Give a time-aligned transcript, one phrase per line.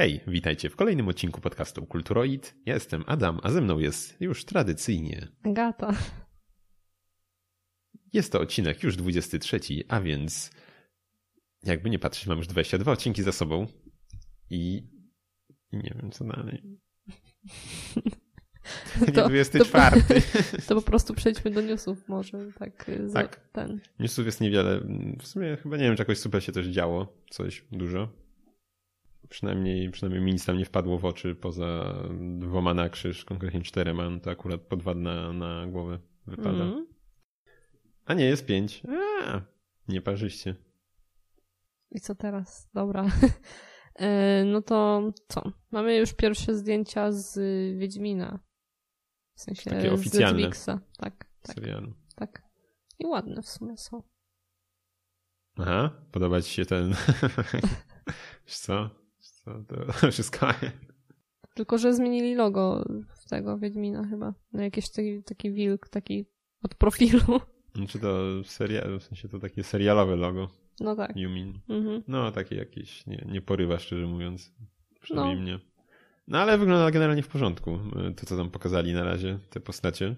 [0.00, 2.54] Hej, witajcie w kolejnym odcinku podcastu Kulturoid.
[2.66, 5.94] Ja jestem Adam, a ze mną jest już tradycyjnie Agata.
[8.12, 10.50] Jest to odcinek już 23, a więc
[11.62, 13.66] jakby nie patrzeć, mam już 22 odcinki za sobą
[14.50, 14.82] i
[15.72, 16.62] nie wiem co dalej.
[19.00, 20.02] Nie, To- 24.
[20.02, 20.14] To,
[20.68, 23.48] to po prostu przejdźmy do newsów może, tak, za, Tak.
[23.52, 23.80] ten.
[23.98, 24.80] Newsów jest niewiele.
[25.18, 27.24] W sumie chyba nie wiem, czy jakoś super się też działo.
[27.30, 28.19] Coś dużo.
[29.30, 31.94] Przynajmniej, przynajmniej mi nic tam nie wpadło w oczy poza
[32.38, 34.10] dwoma na krzyż, konkretnie czterema.
[34.10, 36.64] No to akurat po dwa na, na głowę wypada.
[36.64, 36.86] Mhm.
[38.04, 38.82] A nie, jest pięć.
[39.24, 39.40] A,
[39.88, 40.54] nieparzyście.
[41.90, 42.70] I co teraz?
[42.74, 43.06] Dobra.
[43.94, 45.52] E, no to co?
[45.70, 47.38] Mamy już pierwsze zdjęcia z
[47.78, 48.38] Wiedźmina.
[49.34, 50.40] W sensie Takie z oficjalne.
[50.40, 50.66] Netflixa.
[50.98, 51.92] Tak, tak, Serialu.
[52.16, 52.42] tak.
[52.98, 54.02] I ładne w sumie są.
[55.56, 56.94] Aha, podoba ci się ten...
[58.46, 58.99] Wiesz co?
[59.44, 59.64] Co?
[59.68, 60.46] To wszystko...
[61.54, 62.84] Tylko, że zmienili logo
[63.30, 64.34] tego Wiedźmina chyba.
[64.52, 66.26] Na jakiś taki, taki wilk, taki
[66.62, 67.40] od profilu.
[67.88, 70.48] Czy to serial, w sensie to takie serialowe logo,
[70.80, 71.16] No tak.
[71.16, 71.60] you mean?
[71.68, 72.02] Mhm.
[72.08, 74.52] No, takie jakieś, nie, nie porywa, szczerze mówiąc.
[75.00, 75.42] Przynajmniej No.
[75.42, 75.58] mnie.
[76.28, 77.74] No, ale wygląda generalnie w porządku,
[78.10, 80.16] y, to co tam pokazali na razie, te postacie.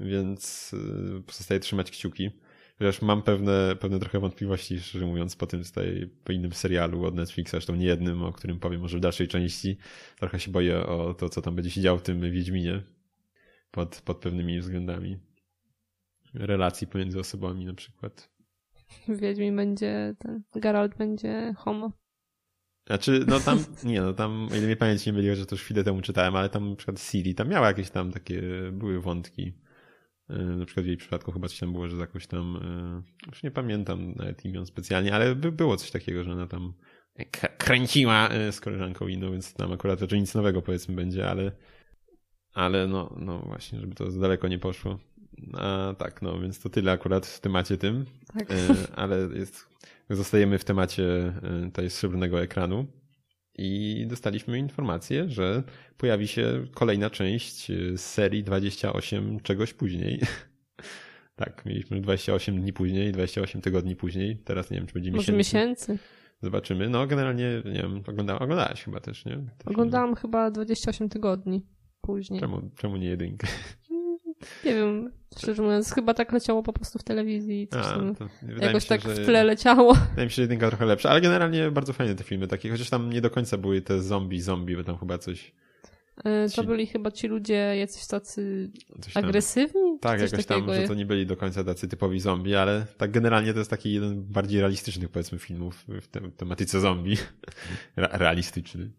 [0.00, 0.72] Więc
[1.18, 2.30] y, pozostaje trzymać kciuki.
[2.78, 7.14] Chociaż mam pewne, pewne trochę wątpliwości, szczerze mówiąc, po tym tutaj, po innym serialu od
[7.14, 9.78] Netflixa, zresztą nie jednym, o którym powiem może w dalszej części.
[10.18, 12.82] Trochę się boję o to, co tam będzie się działo w tym Wiedźminie.
[13.70, 15.18] Pod, pod pewnymi względami.
[16.34, 18.30] Relacji pomiędzy osobami na przykład.
[19.08, 21.92] Wiedźmin będzie, ten, Geralt będzie homo.
[22.86, 25.62] Znaczy, no tam, nie no tam, o ile mnie pamięć nie myliła, że to już
[25.62, 29.52] chwilę temu czytałem, ale tam na przykład Siri, tam miała jakieś tam takie, były wątki.
[30.28, 32.58] Yy, Na przykład w jej przypadku chyba coś tam było, że z jakąś tam,
[33.24, 36.72] yy, już nie pamiętam nawet imion specjalnie, ale by, było coś takiego, że ona tam
[37.58, 41.52] kręciła yy, z koleżanką inną, więc tam akurat raczej nic nowego powiedzmy będzie, ale,
[42.52, 44.98] ale no, no właśnie, żeby to za daleko nie poszło.
[45.52, 48.04] A tak, no więc to tyle akurat w temacie tym.
[48.38, 48.50] Tak.
[48.50, 48.56] E,
[48.96, 49.68] ale jest,
[50.10, 52.86] zostajemy w temacie e, tutaj srebrnego ekranu
[53.58, 55.62] i dostaliśmy informację, że
[55.96, 60.20] pojawi się kolejna część z serii 28 czegoś później.
[61.36, 64.36] Tak, mieliśmy 28 dni później, 28 tygodni później.
[64.36, 65.92] Teraz nie wiem, czy będzie Może miesięcy.
[65.92, 66.04] miesięcy.
[66.42, 66.88] Zobaczymy.
[66.88, 69.32] No, generalnie, nie wiem, ogląda, oglądałaś chyba też, nie?
[69.32, 69.52] Te filmy.
[69.64, 71.66] Oglądałam chyba 28 tygodni
[72.00, 72.40] później.
[72.40, 73.46] Czemu, czemu nie jedynkę?
[74.64, 78.82] Nie wiem, szczerze mówiąc, chyba tak leciało po prostu w telewizji i coś A, jakoś
[78.82, 79.14] się, tak że...
[79.14, 79.94] w tle leciało.
[80.02, 82.90] Wydaje mi się, że jedynka trochę lepsza, ale generalnie bardzo fajne te filmy takie, chociaż
[82.90, 85.52] tam nie do końca były te zombie, zombie, bo tam chyba coś,
[86.24, 88.70] E, Ci- To byli chyba ci ludzie jacyś tacy
[89.14, 89.24] tam...
[89.24, 89.98] agresywni?
[90.00, 93.52] Tak, jakoś tam, że to nie byli do końca tacy typowi zombie, ale tak generalnie
[93.52, 97.16] to jest taki jeden bardziej realistycznych powiedzmy filmów w tem- tematyce zombie.
[97.96, 98.90] Re- realistyczny.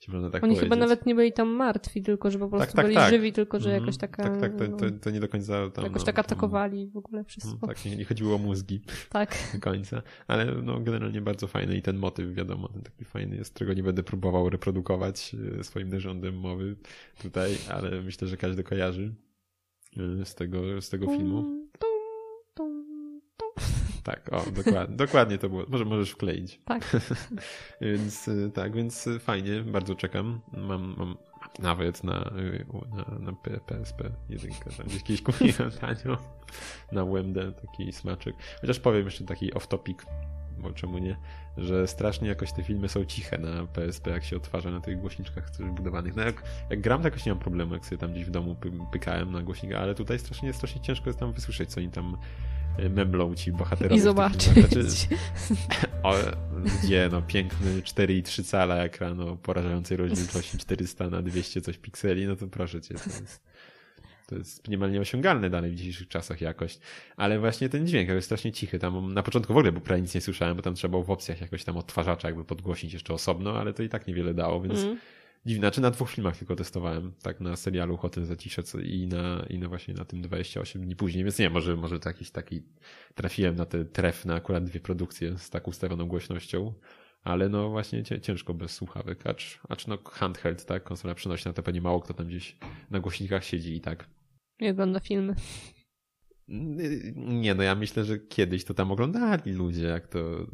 [0.00, 0.64] Jeśli można tak Oni powiedzieć.
[0.64, 3.10] chyba nawet nie byli tam martwi, tylko że po prostu tak, byli tak.
[3.10, 3.82] żywi, tylko że Mhm.
[3.82, 4.22] jakoś taka...
[4.22, 5.84] Tak, tak, to, no, to, to nie do końca tam...
[5.84, 7.66] jakoś no, tak atakowali w ogóle no, wszystko.
[7.66, 8.80] Tak, nie, nie chodziło o mózgi
[9.10, 9.36] Tak.
[9.54, 13.54] do końca, ale no generalnie bardzo fajny i ten motyw wiadomo, ten taki fajny jest,
[13.54, 16.76] którego nie będę próbował reprodukować e, swoim narządem mowy
[17.22, 19.14] tutaj, ale myślę, że każdy kojarzy
[20.20, 21.66] e, z tego, z tego filmu.
[24.06, 25.64] Tak, o, dokładnie, dokładnie to było.
[25.68, 26.60] Może możesz wkleić.
[26.64, 26.96] Tak.
[27.80, 30.40] Więc y, tak, więc y, fajnie, bardzo czekam.
[30.52, 31.16] Mam, mam
[31.58, 33.32] nawet na, y, na, na
[33.66, 36.18] PSP jedynkę, tam gdzieś kiedyś kupiłem tanio
[36.92, 38.36] na UMD taki smaczek.
[38.60, 39.98] Chociaż powiem jeszcze taki off topic,
[40.58, 41.16] bo czemu nie,
[41.56, 45.50] że strasznie jakoś te filmy są ciche na PSP, jak się odtwarza na tych głośniczkach
[45.76, 46.16] budowanych.
[46.16, 48.54] No jak, jak gram, to jakoś nie mam problemu, jak sobie tam gdzieś w domu
[48.54, 52.16] py, pykałem na głośnika, ale tutaj strasznie, strasznie ciężko jest tam wysłyszeć, co oni tam
[52.90, 53.96] memlą ci bohaterowie.
[53.96, 54.52] I zobaczyć.
[54.52, 54.86] Znaczy,
[56.02, 56.14] o,
[56.82, 62.36] gdzie no piękny 4,3 cala ekran o porażającej rozdzielczości 400 na 200 coś pikseli, no
[62.36, 63.42] to proszę cię, to jest,
[64.26, 66.78] to jest niemal nieosiągalne dalej w dzisiejszych czasach jakoś.
[67.16, 68.78] Ale właśnie ten dźwięk jest strasznie cichy.
[68.78, 71.10] Tam na początku w ogóle bo prawie nic nie słyszałem, bo tam trzeba było w
[71.10, 74.78] opcjach jakoś tam odtwarzacza jakby podgłosić jeszcze osobno, ale to i tak niewiele dało, więc
[74.78, 74.98] Mm.
[75.46, 75.60] Dziwne.
[75.60, 79.68] Znaczy na dwóch filmach tylko testowałem, tak na serialu Hotel Zacisze i na, i na
[79.68, 82.62] właśnie na tym 28 dni później, więc nie, może, może to jakiś taki
[83.14, 86.74] trafiłem na te tref na akurat dwie produkcje z tak ustawioną głośnością,
[87.22, 91.62] ale no właśnie cię- ciężko bez słuchawek, acz, acz no handheld, tak, konsola przenośna, to
[91.62, 92.56] pewnie mało kto tam gdzieś
[92.90, 94.08] na głośnikach siedzi i tak.
[94.60, 95.34] Nie ogląda filmy.
[97.16, 100.46] Nie, no ja myślę, że kiedyś to tam oglądali ludzie, jak to...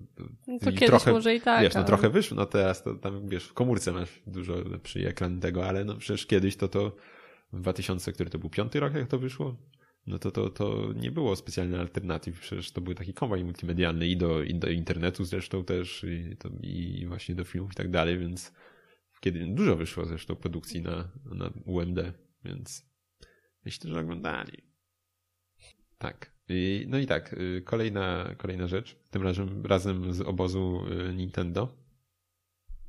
[0.46, 1.62] No to kiedyś trochę, może i tak.
[1.62, 5.08] Wiesz, no ale- trochę wyszło, no teraz to tam, wiesz, w komórce masz dużo lepszy
[5.08, 6.96] ekran tego, ale no przecież kiedyś to to
[7.52, 9.56] w 2000, który to był piąty rok, jak to wyszło,
[10.06, 14.16] no to, to, to nie było specjalnie alternatyw, przecież to był taki kombajn multimedialny i
[14.16, 18.18] do, i do internetu zresztą też i, to, i właśnie do filmów i tak dalej,
[18.18, 18.52] więc
[19.20, 21.98] kiedy dużo wyszło zresztą produkcji na, na UMD,
[22.44, 22.86] więc
[23.64, 24.71] myślę, że oglądali.
[26.02, 26.32] Tak.
[26.49, 31.69] I, no i tak, y, kolejna, kolejna rzecz, tym razem, razem z obozu y, Nintendo,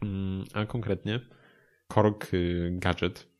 [0.01, 1.19] mm, a konkretnie
[1.87, 2.31] Korg
[2.71, 3.33] Gadget.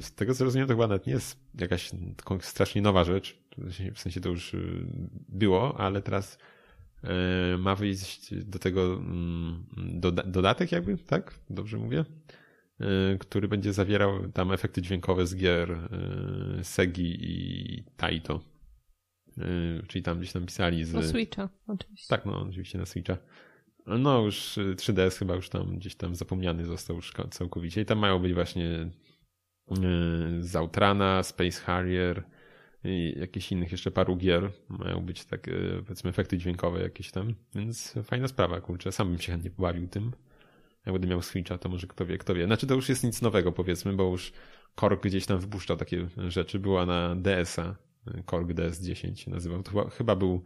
[0.00, 1.90] Z tego co rozumiem, to chyba nawet nie jest jakaś
[2.40, 3.38] strasznie nowa rzecz,
[3.94, 4.56] w sensie to już
[5.28, 6.38] było, ale teraz
[7.58, 11.34] ma wyjść do tego mm, doda dodatek jakby, tak?
[11.50, 12.04] Dobrze mówię?
[12.80, 18.40] E, który będzie zawierał tam efekty dźwiękowe z gier e, Segi i Taito.
[19.88, 20.92] Czyli tam gdzieś napisali z...
[20.92, 22.08] Na Switcha oczywiście.
[22.08, 23.16] Tak, no oczywiście na Switcha.
[23.86, 28.18] No już 3DS chyba już tam gdzieś tam zapomniany został już całkowicie i tam mają
[28.18, 28.90] być właśnie
[30.40, 32.24] Zautrana, Space Harrier,
[32.84, 34.50] i jakichś innych jeszcze paru gier.
[34.68, 35.52] Mają być takie,
[35.86, 38.92] powiedzmy, efekty dźwiękowe jakieś tam, więc fajna sprawa, kurczę.
[38.92, 40.12] Sam bym się chętnie pobawił tym.
[40.86, 42.46] Jak będę miał Switcha, to może kto wie, kto wie.
[42.46, 44.32] Znaczy to już jest nic nowego, powiedzmy, bo już
[44.74, 46.58] Korg gdzieś tam wypuszczał takie rzeczy.
[46.58, 47.76] Była na DS-a,
[48.24, 49.62] Korg DS10 się nazywał.
[49.62, 50.44] To chyba, chyba był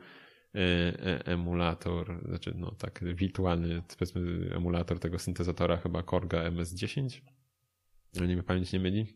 [0.55, 7.21] e, e, emulator, znaczy no tak, wirtualny, powiedzmy, emulator tego syntezatora, chyba Korga MS10.
[8.15, 9.07] Nie wiem, pamięć nie myli.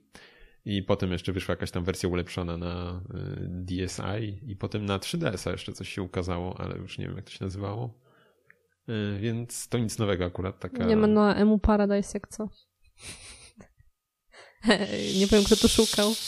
[0.65, 5.51] I potem jeszcze wyszła jakaś tam wersja ulepszona na y, DSi i potem na 3DS-a
[5.51, 8.02] jeszcze coś się ukazało, ale już nie wiem jak to się nazywało.
[8.89, 10.59] Y, więc to nic nowego akurat.
[10.59, 10.85] Taka...
[10.85, 12.49] Nie ma na Emu Paradise jak co.
[15.21, 16.13] nie powiem kto to szukał.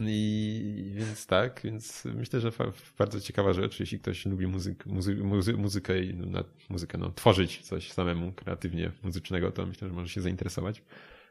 [0.00, 2.52] I więc tak, więc myślę, że
[2.98, 7.62] bardzo ciekawa rzecz, jeśli ktoś lubi muzyk, muzy, muzy, muzykę i no, muzykę, no, tworzyć
[7.62, 10.82] coś samemu kreatywnie muzycznego, to myślę, że może się zainteresować.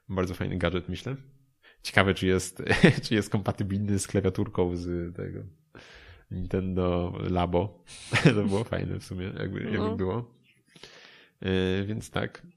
[0.10, 1.16] Bardzo fajny gadżet, myślę.
[1.84, 2.63] Ciekawe, czy jest,
[3.04, 5.40] czy jest kompatybilny z klawiaturką z tego
[6.31, 7.83] Nintendo Labo.
[8.36, 9.95] to było fajne w sumie, jakby, jakby no.
[9.95, 10.31] było.
[11.42, 12.48] Yy, więc tak.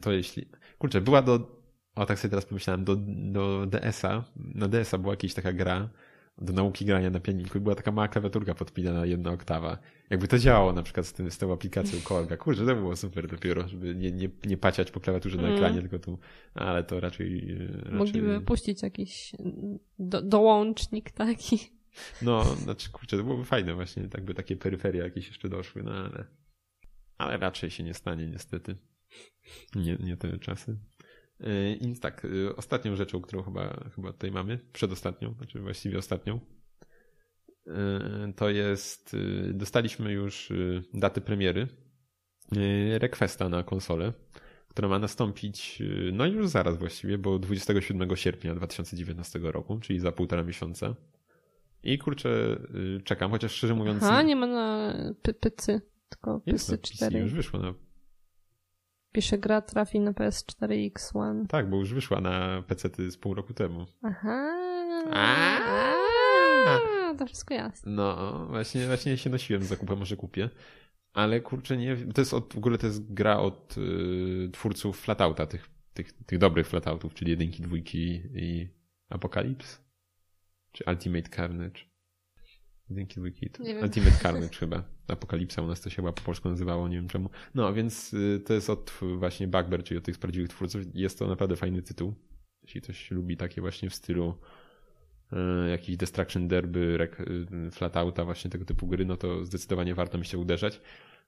[0.00, 0.48] To jeśli.
[0.78, 1.58] Kurczę, była do.
[1.94, 2.96] O, tak sobie teraz pomyślałem, do,
[3.32, 4.24] do DS-a.
[4.36, 5.88] Na DS-a była jakaś taka gra
[6.40, 9.78] do nauki grania na pianiku i była taka mała klawiaturka podpinana jedna oktawa.
[10.10, 12.36] Jakby to działało na przykład z, tym, z tą aplikacją Korga.
[12.36, 15.54] Kurczę, to było super dopiero, żeby nie, nie, nie paciać po klawiaturze na mm.
[15.54, 16.18] ekranie, tylko tu,
[16.54, 17.58] ale to raczej...
[17.78, 17.92] raczej...
[17.92, 19.32] Mogliby puścić jakiś
[19.98, 21.77] do, dołącznik taki.
[22.22, 25.92] No, znaczy kurczę, to byłoby fajne właśnie, tak by takie peryferie jakieś jeszcze doszły, no
[25.92, 26.24] ale,
[27.18, 28.76] ale raczej się nie stanie niestety.
[29.74, 30.78] Nie, nie te czasy.
[31.80, 36.40] I więc tak, y, ostatnią rzeczą, którą chyba, chyba tutaj mamy, przedostatnią, znaczy właściwie ostatnią,
[37.66, 37.70] y,
[38.36, 39.16] to jest,
[39.52, 40.52] dostaliśmy już
[40.94, 41.68] daty premiery
[42.98, 44.12] Requesta na konsolę,
[44.68, 45.82] która ma nastąpić,
[46.12, 50.94] no już zaraz właściwie, bo 27 sierpnia 2019 roku, czyli za półtora miesiąca.
[51.82, 52.56] I kurczę,
[53.04, 54.02] czekam, chociaż szczerze mówiąc...
[54.02, 54.94] A, nie ma na
[55.40, 56.46] PC, tylko PS4.
[56.46, 57.74] Jest już wyszło na
[59.12, 61.46] Pisze gra trafi na PS4 i X1.
[61.46, 63.86] Tak, bo już wyszła na PC z pół roku temu.
[64.02, 64.54] Aha.
[67.18, 67.92] to wszystko jasne.
[67.92, 70.50] No, właśnie, właśnie się nosiłem z zakupem, może kupię.
[71.12, 75.46] Ale kurczę, nie To jest od, w ogóle to jest gra od y, twórców Flatouta,
[75.46, 78.68] tych, tych, tych dobrych Flatoutów, czyli jedynki, dwójki i
[79.08, 79.78] Apocalypse.
[80.78, 81.80] Czy Ultimate Carnage.
[82.90, 83.50] Jedynki, dwójki.
[83.82, 84.84] Ultimate Carnage chyba.
[85.08, 87.30] Apokalipsa u nas to się chyba po polsku nazywało, nie wiem czemu.
[87.54, 90.82] No, więc y, to jest od właśnie Bugbear, czyli od tych prawdziwych twórców.
[90.94, 92.14] Jest to naprawdę fajny tytuł.
[92.62, 94.34] Jeśli ktoś lubi takie właśnie w stylu
[95.32, 100.18] y, jakiś Destruction Derby, rek, y, Flatouta, właśnie tego typu gry, no to zdecydowanie warto
[100.18, 100.80] mi się uderzać.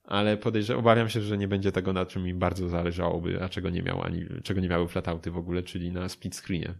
[0.03, 3.69] Ale podejrzewam, obawiam się, że nie będzie tego, na czym mi bardzo zależałoby, a czego
[3.69, 6.73] nie miał, ani czego nie miały Flatouty w ogóle, czyli na split screenie.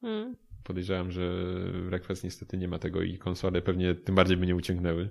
[0.00, 1.44] Hmm podejrzewam, że
[1.90, 5.08] Request niestety nie ma tego i konsole pewnie tym bardziej by nie uciągnęły.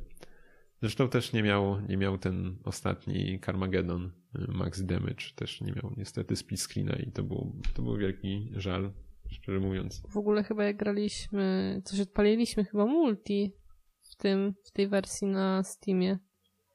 [0.81, 5.93] Zresztą też nie miał, nie miał ten ostatni Carmageddon y, Max Damage, też nie miał
[5.97, 8.91] niestety split screena i to był, to był wielki żal,
[9.29, 10.03] szczerze mówiąc.
[10.09, 13.53] W ogóle chyba jak graliśmy, coś odpaliliśmy chyba multi
[14.01, 16.19] w tym, w tej wersji na Steamie.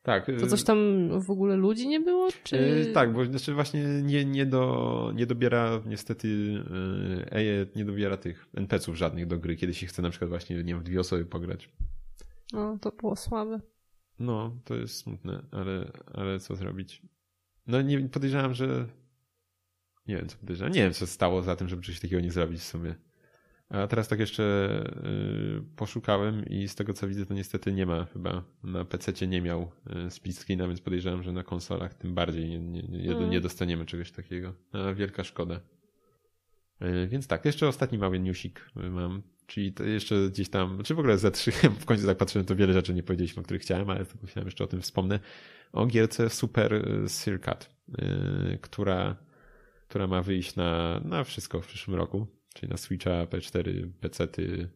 [0.07, 0.27] Tak.
[0.41, 2.29] To coś tam w ogóle ludzi nie było?
[2.45, 2.57] Czy...
[2.57, 6.29] Yy, tak, bo znaczy właśnie nie, nie, do, nie dobiera niestety
[7.31, 10.65] EA nie dobiera tych NPC-ów żadnych do gry, kiedy się chce na przykład właśnie nie
[10.65, 11.69] wiem, w dwie osoby pograć.
[12.53, 13.61] No, to było słabe.
[14.19, 17.03] No, to jest smutne, ale, ale co zrobić?
[17.67, 18.87] No nie podejrzewam, że
[20.09, 20.73] nie wiem co podejrzewam.
[20.73, 22.95] Nie wiem co stało za tym, żeby coś takiego nie zrobić w sumie.
[23.69, 24.43] A teraz tak jeszcze
[25.61, 28.43] y, poszukałem i z tego co widzę, to niestety nie ma chyba.
[28.65, 29.73] Na PC nie miał
[30.07, 33.31] y, split screena, więc podejrzewam, że na konsolach tym bardziej nie, nie, nie, mm.
[33.31, 34.55] nie dostaniemy czegoś takiego.
[34.73, 35.61] A wielka szkoda.
[36.83, 39.23] Y, więc tak, jeszcze ostatni mały newsik mam.
[39.47, 42.95] Czyli jeszcze gdzieś tam, czy w ogóle Z3, w końcu tak patrzyłem, to wiele rzeczy
[42.95, 45.21] nie powiedzieliśmy, o których chciałem, ale to myślałem jeszcze o tym wspomnę.
[45.73, 46.85] O gierce Super
[47.23, 47.71] Circuit,
[48.61, 49.17] która,
[49.89, 54.69] która ma wyjść na, na wszystko w przyszłym roku, czyli na Switcha, P4, PC-ty,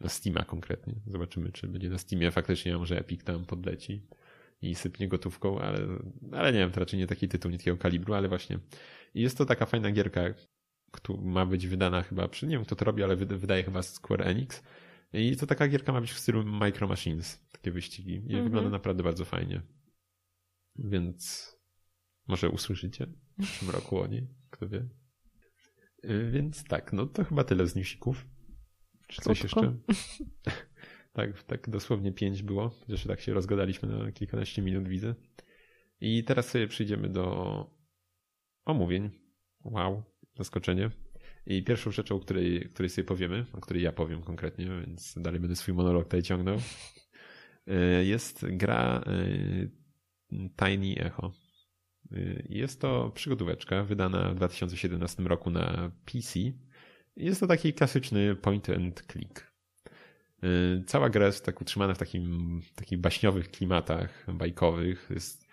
[0.00, 0.94] na Steama konkretnie.
[1.06, 4.06] Zobaczymy, czy będzie na Steamie faktycznie, a może Epic tam podleci
[4.62, 5.78] i sypnie gotówką, ale,
[6.32, 8.58] ale nie wiem, to raczej nie taki tytuł, nie takiego kalibru, ale właśnie.
[9.14, 10.22] I jest to taka fajna gierka,
[10.90, 14.22] która ma być wydana chyba przy, nie wiem kto to robi, ale wydaje chyba Square
[14.22, 14.62] Enix.
[15.12, 18.14] I to taka gierka ma być w stylu Micro Machines, takie wyścigi.
[18.14, 18.44] I mm -hmm.
[18.44, 19.62] wygląda naprawdę bardzo fajnie.
[20.76, 21.50] Więc
[22.26, 23.06] może usłyszycie
[23.38, 24.88] w przyszłym roku o niej, kto wie.
[26.10, 28.26] Y, więc tak, no to chyba tyle z newsików.
[29.08, 29.76] Czy coś jeszcze?
[31.12, 35.14] tak, tak dosłownie pięć było, chociaż tak się rozgadaliśmy na kilkanaście minut, widzę.
[36.00, 37.66] I teraz sobie przyjdziemy do
[38.64, 39.10] omówień.
[39.64, 40.02] Wow,
[40.36, 40.90] zaskoczenie.
[41.46, 45.40] I pierwszą rzeczą, o której, której sobie powiemy, o której ja powiem konkretnie, więc dalej
[45.40, 46.56] będę swój monolog tutaj ciągnął,
[47.68, 49.70] y, jest gra y,
[50.32, 51.43] Tiny Echo.
[52.12, 56.40] Y, jest to przygodóweczka wydana w 2017 roku na PC.
[57.16, 59.54] Jest to taki klasyczny point and click.
[60.86, 65.10] Cała gra jest tak utrzymana w takim, takich baśniowych klimatach bajkowych.
[65.10, 65.44] Jest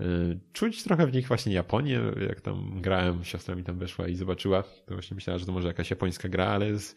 [0.00, 4.16] Y, czuć trochę w nich właśnie Japonię, jak tam grałem, siostra mi tam weszła i
[4.16, 6.96] zobaczyła, to właśnie myślała, że to może jakaś japońska gra, ale jest,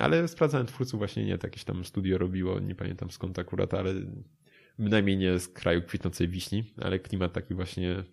[0.00, 3.94] ale sprawdzałem twórców właśnie nie, to jakieś tam studio robiło, nie pamiętam skąd akurat, ale
[4.78, 8.04] bynajmniej nie z kraju kwitnącej wiśni, ale klimat taki właśnie,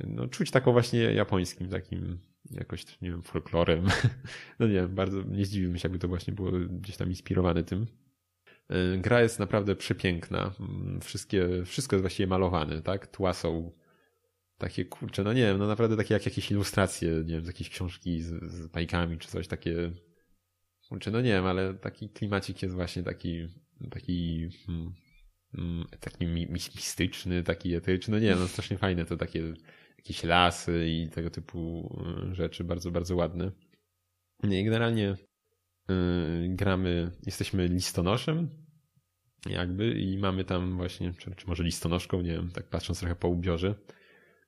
[0.00, 2.18] no czuć taką właśnie japońskim, takim
[2.50, 3.86] jakoś, nie wiem, folklorem.
[4.58, 7.86] No nie wiem, bardzo nie zdziwiłbym się, jakby to właśnie było gdzieś tam inspirowane tym.
[8.70, 10.52] Y, gra jest naprawdę przepiękna.
[10.60, 13.06] Mm, wszystkie, wszystko jest właściwie malowane, tak?
[13.06, 13.72] Tła są
[14.58, 17.70] takie, kurcze, no nie wiem, no naprawdę takie jak jakieś ilustracje, nie wiem, z jakiejś
[17.70, 19.92] książki z, z bajkami czy coś takie.
[20.88, 23.48] Kurczę, no nie wiem, ale taki klimacik jest właśnie taki,
[23.90, 24.92] taki, hmm,
[25.56, 29.54] hmm, taki mistyczny, taki etyczny, no nie no strasznie fajne to takie
[29.98, 31.90] jakieś lasy i tego typu
[32.30, 33.50] y, rzeczy, bardzo, bardzo ładne.
[34.42, 35.16] Nie, generalnie
[35.90, 38.48] Y, gramy, jesteśmy listonoszem
[39.46, 43.28] jakby i mamy tam właśnie, czy, czy może listonoszką, nie wiem, tak patrząc trochę po
[43.28, 43.74] ubiorze.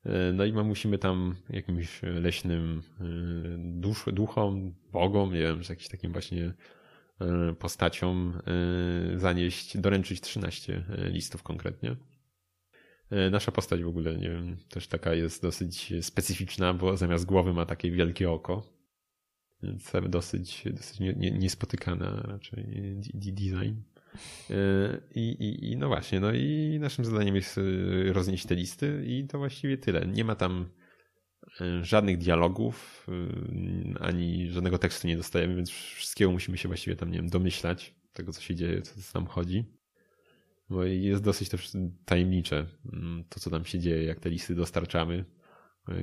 [0.07, 2.83] Y, no i my musimy tam jakimś leśnym
[3.59, 6.55] dusz, duchom, bogom, nie wiem, z jakimś takim właśnie
[7.59, 8.33] postacią
[9.17, 11.97] zanieść, doręczyć 13 listów konkretnie.
[13.31, 17.67] Nasza postać w ogóle, nie wiem, też taka jest dosyć specyficzna, bo zamiast głowy ma
[17.67, 18.79] takie wielkie oko.
[19.63, 21.01] Więc dosyć, dosyć
[21.33, 22.67] niespotykana raczej
[23.15, 23.75] design.
[25.15, 27.61] I, i, I no właśnie, no i naszym zadaniem jest
[28.13, 30.07] roznieść te listy i to właściwie tyle.
[30.07, 30.69] Nie ma tam
[31.83, 33.07] żadnych dialogów,
[34.01, 38.33] ani żadnego tekstu nie dostajemy, więc wszystkiego musimy się właściwie tam, nie wiem, domyślać tego,
[38.33, 39.65] co się dzieje, co, tam chodzi.
[40.71, 41.71] Bo jest dosyć też
[42.05, 45.25] tajemnicze mm, to, co tam się dzieje, jak te listy dostarczamy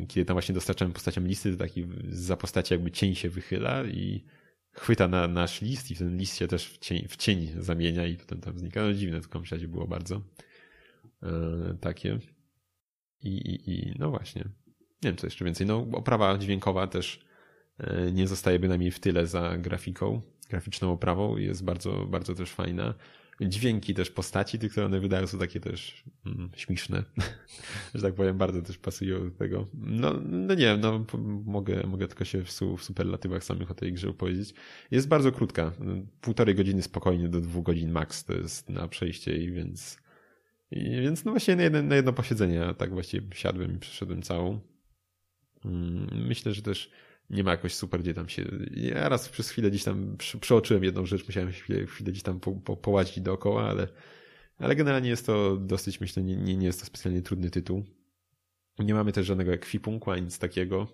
[0.07, 4.25] kiedy tam właśnie dostarczamy postaciom listy, to taki za postaci jakby cień się wychyla i
[4.71, 8.17] chwyta na nasz list i ten list się też w cień, w cień zamienia i
[8.17, 8.81] potem tam znika.
[8.81, 10.21] No dziwne w każdym razie było bardzo
[11.81, 12.19] takie.
[13.23, 14.43] I, i, I no właśnie.
[15.05, 15.67] Nie wiem co jeszcze więcej.
[15.67, 17.25] No oprawa dźwiękowa też
[17.77, 21.37] e, nie zostaje bynajmniej w tyle za grafiką, graficzną oprawą.
[21.37, 22.93] Jest bardzo, bardzo też fajna
[23.41, 27.03] dźwięki też postaci, tych, które one wydają, są takie też mm, śmieszne,
[27.95, 29.67] że tak powiem, bardzo też pasują do tego.
[29.73, 31.05] No, no nie wiem, no,
[31.45, 34.53] mogę, mogę tylko się w, su, w superlatywach samych o tej grze opowiedzieć.
[34.91, 35.71] Jest bardzo krótka,
[36.21, 40.05] półtorej godziny spokojnie do dwóch godzin max to jest na przejście i więc
[40.71, 44.21] i więc no właśnie na, jedno, na jedno posiedzenie ja tak właściwie siadłem i przeszedłem
[44.21, 44.59] całą.
[45.65, 46.91] Mm, myślę, że też
[47.29, 48.45] nie ma jakoś super, gdzie tam się.
[48.71, 52.51] Ja raz przez chwilę gdzieś tam przeoczyłem jedną rzecz, musiałem chwilę, chwilę gdzieś tam po,
[52.51, 53.87] po, połazić dookoła, ale,
[54.57, 57.83] ale generalnie jest to dosyć, myślę, nie, nie, nie jest to specjalnie trudny tytuł.
[58.79, 60.87] Nie mamy też żadnego ekwipunku, ani nic takiego,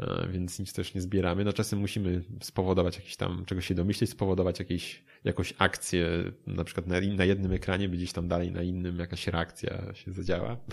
[0.00, 1.44] e, więc nic też nie zbieramy.
[1.44, 6.86] No czasem musimy spowodować jakieś tam, czego się domyśleć, spowodować jakieś, jakąś akcję, na przykład
[6.86, 10.56] na, na jednym ekranie, by gdzieś tam dalej na innym jakaś reakcja się zadziała.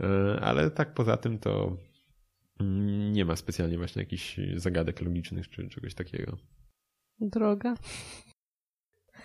[0.00, 1.76] E, ale tak poza tym to
[3.10, 6.36] nie ma specjalnie właśnie jakichś zagadek logicznych czy czegoś takiego.
[7.20, 7.74] Droga?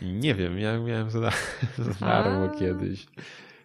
[0.01, 1.31] Nie wiem, ja miałem za,
[1.77, 3.07] za darmo kiedyś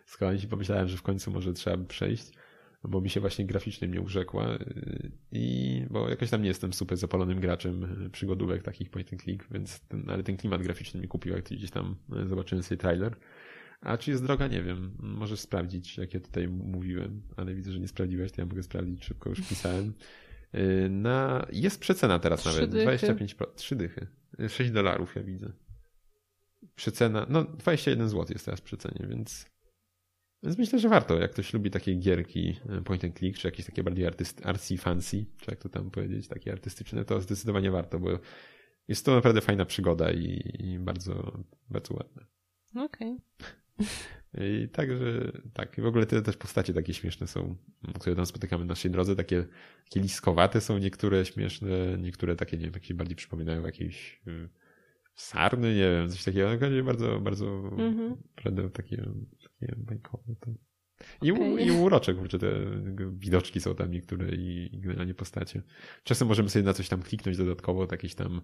[0.06, 0.46] skończyć.
[0.46, 2.32] Pomyślałem, że w końcu może trzeba przejść,
[2.84, 4.48] bo mi się właśnie graficznie mnie urzekła
[5.32, 9.80] i bo jakoś tam nie jestem super zapalonym graczem przygodówek takich point and click, więc
[9.80, 13.16] ten, ale ten klimat graficzny mi kupił, jak gdzieś tam zobaczyłem sobie trailer.
[13.82, 14.46] A czy jest droga?
[14.46, 14.96] Nie wiem.
[14.98, 19.04] Możesz sprawdzić, jak ja tutaj mówiłem, ale widzę, że nie sprawdziłeś, to ja mogę sprawdzić
[19.04, 19.94] szybko, już pisałem.
[20.54, 22.84] Y, na, jest przecena teraz Trzy nawet, dychy.
[22.84, 24.06] 25, pro- trzy dychy.
[24.48, 25.52] 6 dolarów ja widzę.
[26.74, 29.46] Przecena, no 21 zł jest teraz przecenie, więc,
[30.42, 33.66] więc myślę, że warto, jak ktoś lubi takie gierki y, point and click, czy jakieś
[33.66, 37.98] takie bardziej artyst, artsy fancy, czy jak to tam powiedzieć, takie artystyczne, to zdecydowanie warto,
[37.98, 38.18] bo
[38.88, 42.26] jest to naprawdę fajna przygoda i, i bardzo, bardzo ładna.
[42.76, 43.18] Okej.
[44.40, 47.56] I także, tak, i w ogóle te też postacie takie śmieszne są,
[48.00, 49.44] które tam spotykamy na naszej drodze, takie,
[49.84, 54.48] takie liskowate są niektóre śmieszne, niektóre takie, nie wiem, jakieś bardziej przypominają jakieś y,
[55.14, 57.46] sarny, nie wiem, coś takiego, no, bardzo, bardzo,
[57.78, 58.16] Mhm.
[58.36, 58.96] naprawdę takie,
[59.60, 60.50] takie bajkowe to.
[61.22, 61.66] I, u, Okej.
[61.66, 62.52] I urocze, kurczę, te
[63.12, 65.62] widoczki są tam niektóre i, i generalnie postacie.
[66.04, 68.40] Czasem możemy sobie na coś tam kliknąć dodatkowo, to jakieś tam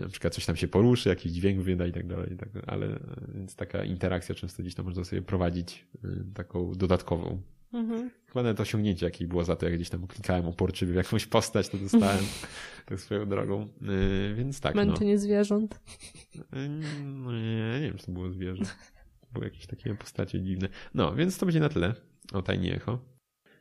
[0.00, 2.98] na przykład coś tam się poruszy, jakiś dźwięk wyda i tak dalej, tak ale e,
[3.34, 7.42] więc taka interakcja często gdzieś tam można sobie prowadzić e, taką dodatkową.
[7.72, 8.10] Mhm.
[8.26, 11.68] Chyba nawet osiągnięcie jakie było za to, jak gdziem tam klikałem uporczywie w jakąś postać,
[11.68, 12.24] to dostałem
[12.86, 13.68] tak swoją drogą.
[13.82, 14.84] E, Więc tak, no.
[14.84, 15.80] Męczenie zwierząt.
[16.52, 16.68] E,
[17.04, 18.64] No nie, nie wiem, czy to było zwierzę.
[19.32, 20.68] Były jakieś takie postacie dziwne.
[20.94, 21.94] No, więc to będzie na tyle
[22.32, 22.98] o Tiny Echo.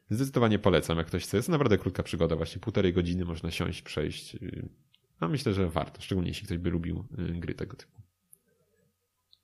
[0.10, 1.38] Zdecydowanie polecam, jak ktoś chce.
[1.38, 4.38] Jest naprawdę krótka przygoda, właśnie półtorej godziny można siąść, przejść.
[5.22, 8.02] No myślę, że warto, szczególnie jeśli ktoś by lubił y, gry tego typu.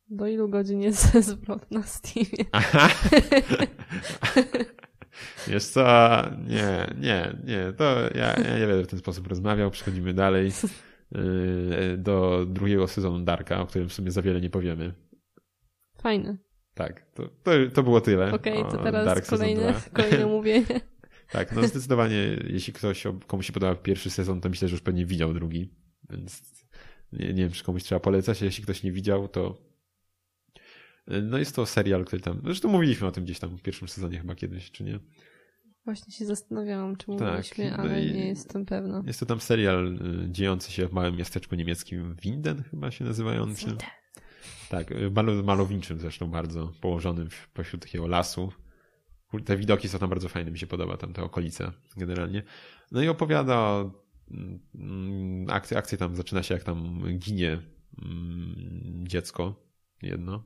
[0.10, 2.46] Do ilu godzin jest zwrot na Steamie?
[2.51, 2.89] Aha.
[5.48, 5.86] Wiesz co,
[6.48, 10.51] nie, nie, nie, to ja, ja nie będę w ten sposób rozmawiał, przechodzimy dalej
[11.15, 14.94] y, do drugiego sezonu Darka, o którym w sumie za wiele nie powiemy.
[15.98, 16.38] Fajne.
[16.74, 18.34] Tak, to, to, to było tyle.
[18.34, 20.03] Okej, o to teraz Dark kolejne, 2.
[20.03, 20.82] kolejne mówienie.
[21.32, 25.05] Tak, no zdecydowanie, jeśli ktoś, komuś się podobał pierwszy sezon, to myślę, że już pewnie
[25.05, 25.70] widział drugi,
[26.10, 26.41] więc
[27.13, 28.41] nie, nie wiem, czy komuś trzeba polecać.
[28.41, 29.58] Jeśli ktoś nie widział, to
[31.08, 34.20] no jest to serial, który tam, zresztą mówiliśmy o tym gdzieś tam w pierwszym sezonie
[34.20, 35.00] chyba kiedyś, czy nie?
[35.86, 39.03] Właśnie się zastanawiałam, czy Tak, mówiliśmy, no ale nie jestem pewna.
[39.08, 43.65] Jest to tam serial y, dziejący się w małym miasteczku niemieckim Winden chyba się nazywający.
[44.70, 48.51] Tak, y, malo, malowniczym zresztą bardzo, położonym pośród takiego lasu.
[49.43, 52.43] Te widoki są tam bardzo fajne, mi się podoba tam ta okolica generalnie.
[52.91, 53.89] No i opowiada
[54.75, 57.51] mm, akcja, akcja tam zaczyna się jak tam ginie
[58.01, 59.55] mm, dziecko
[60.01, 60.43] jedno.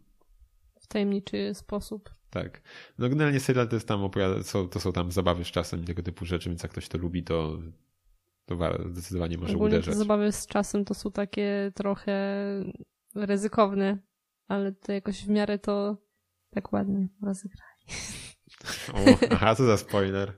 [0.79, 2.09] W tajemniczy sposób.
[2.29, 2.61] Tak.
[2.97, 5.85] No generalnie serial to jest tam opowiada, są, to są tam zabawy z czasem i
[5.85, 7.59] tego typu rzeczy, więc jak ktoś to lubi, to,
[8.45, 9.95] to wa- zdecydowanie może Ogólnie te uderzać.
[9.95, 12.35] zabawy z czasem to są takie trochę
[13.15, 13.97] ryzykowne,
[14.47, 15.97] ale to jakoś w miarę to
[16.49, 17.85] tak ładnie rozegrali.
[18.93, 20.33] O, aha, co za spoiler.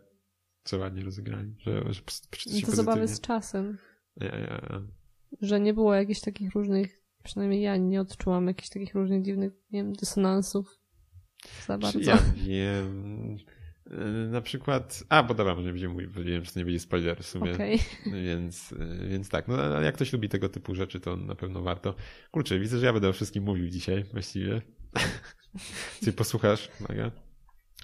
[0.64, 2.02] Co ładnie rozegrali, że, że
[2.66, 3.78] To zabawy z czasem,
[4.18, 4.82] Ja, ja, ja.
[5.42, 9.84] że nie było jakichś takich różnych, przynajmniej ja nie odczułam jakichś takich różnych dziwnych, nie
[9.84, 10.80] wiem, dysonansów
[11.68, 12.00] za bardzo.
[12.00, 13.38] Ja wiem.
[13.92, 15.04] Y, Na przykład.
[15.10, 17.54] A, bo dobra, nie bo nie wiem, czy to nie będzie spoiler w sumie.
[17.54, 17.80] Okej.
[18.26, 21.62] Więc, y, więc tak, no ale jak ktoś lubi tego typu rzeczy, to na pewno
[21.62, 21.96] warto.
[22.32, 24.62] Kurczę, widzę, że ja będę o wszystkim mówił dzisiaj właściwie.
[26.06, 27.12] Ty posłuchasz, Maga?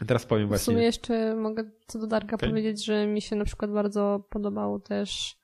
[0.06, 0.74] Teraz powiem W właśnie.
[0.74, 2.50] sumie jeszcze mogę co do Darka Okej.
[2.50, 5.38] powiedzieć, że mi się na przykład bardzo podobało też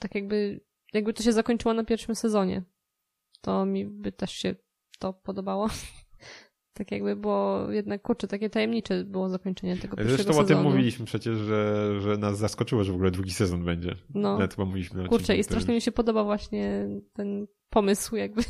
[0.00, 0.60] tak jakby,
[0.92, 2.62] jakby to się zakończyło na pierwszym sezonie.
[3.40, 4.54] To mi by też się
[4.98, 5.68] to podobało.
[6.74, 10.70] tak jakby było jednak, kurczę, takie tajemnicze było zakończenie tego pierwszego Zresztą o tym sezonu.
[10.70, 13.96] mówiliśmy przecież, że, że nas zaskoczyło, że w ogóle drugi sezon będzie.
[14.14, 14.32] No.
[14.32, 18.42] Nawet chyba mówiliśmy Kurczę, i strasznie mi się podoba właśnie ten pomysł jakby,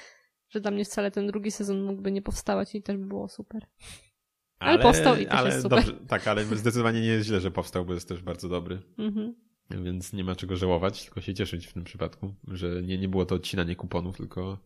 [0.52, 3.66] że dla mnie wcale ten drugi sezon mógłby nie powstawać i też by było super.
[4.58, 5.84] Ale powstał i też ale jest super.
[5.84, 8.82] Dobrze, tak, ale zdecydowanie nie jest źle, że powstał, bo jest też bardzo dobry.
[8.98, 9.34] Mhm.
[9.70, 13.26] Więc nie ma czego żałować, tylko się cieszyć w tym przypadku, że nie, nie było
[13.26, 14.58] to odcinanie kuponów, tylko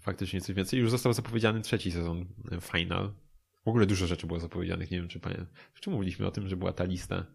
[0.00, 0.80] faktycznie coś więcej.
[0.80, 3.12] Już został zapowiedziany trzeci sezon e, Final.
[3.64, 5.20] W ogóle dużo rzeczy było zapowiedzianych, nie wiem czy.
[5.72, 7.26] W czym mówiliśmy o tym, że była ta lista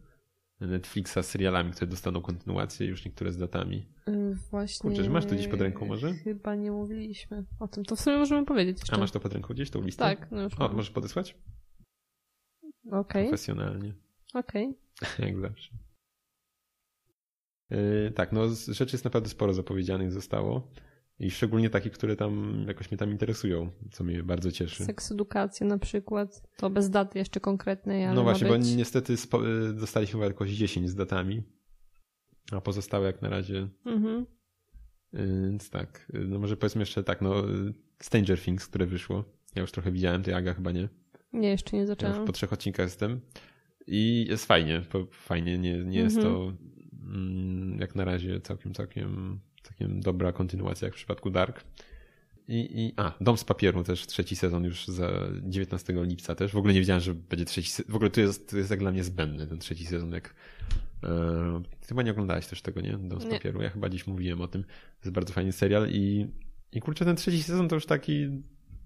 [0.59, 3.87] Netflixa z serialami, które dostaną kontynuację, już niektóre z datami.
[4.07, 4.89] Y, Właśnie.
[4.89, 6.13] Kurczę, czy masz to gdzieś pod ręką może?
[6.13, 7.85] Chyba nie mówiliśmy o tym.
[7.85, 8.95] To w sumie możemy powiedzieć jeszcze.
[8.95, 10.03] A masz to pod ręką gdzieś, tą listę?
[10.03, 10.75] Tak, no już O, mam.
[10.75, 11.37] możesz podesłać?
[12.91, 13.93] Okej, Profesjonalnie.
[14.33, 14.77] okej.
[15.19, 15.71] Jak zawsze.
[17.69, 20.71] Yy, tak, no rzeczy jest naprawdę sporo zapowiedzianych zostało.
[21.19, 24.83] I szczególnie takie, które tam jakoś mnie tam interesują, co mnie bardzo cieszy.
[24.85, 26.41] Seks edukacja na przykład.
[26.57, 28.75] To bez daty jeszcze konkretnej, ale No właśnie, bo być.
[28.75, 31.43] niestety spo, yy, dostaliśmy chyba jakoś 10 z datami,
[32.51, 33.67] a pozostałe jak na razie.
[33.85, 34.25] Mhm.
[35.13, 39.23] Yy, więc tak, yy, no może powiedzmy jeszcze tak, no yy, Stranger Things, które wyszło.
[39.55, 40.89] Ja już trochę widziałem, ty Aga chyba nie.
[41.33, 42.25] Nie, jeszcze nie Ja już zaczęłam.
[42.25, 43.19] po trzech odcinkach jestem.
[43.87, 46.35] I jest fajnie, fajnie, nie, nie jest Mhm.
[46.35, 46.53] to
[47.05, 51.63] mm, jak na razie całkiem, całkiem, całkiem dobra kontynuacja jak w przypadku Dark.
[52.47, 55.09] i, i, a, Dom z papieru też trzeci sezon już za
[55.43, 56.51] 19 lipca też.
[56.51, 57.91] W ogóle nie wiedziałem, że będzie trzeci sezon.
[57.91, 60.11] W ogóle to jest, to jest jak dla mnie zbędny ten trzeci sezon.
[60.11, 60.35] Jak,
[61.03, 62.97] e, chyba nie oglądałeś też tego, nie?
[62.97, 63.31] Dom z Nie.
[63.31, 63.61] papieru.
[63.61, 64.63] Ja chyba dziś mówiłem o tym.
[64.63, 64.69] To
[65.03, 66.27] jest bardzo fajny serial i,
[66.71, 68.27] i kurczę, ten trzeci sezon to już taki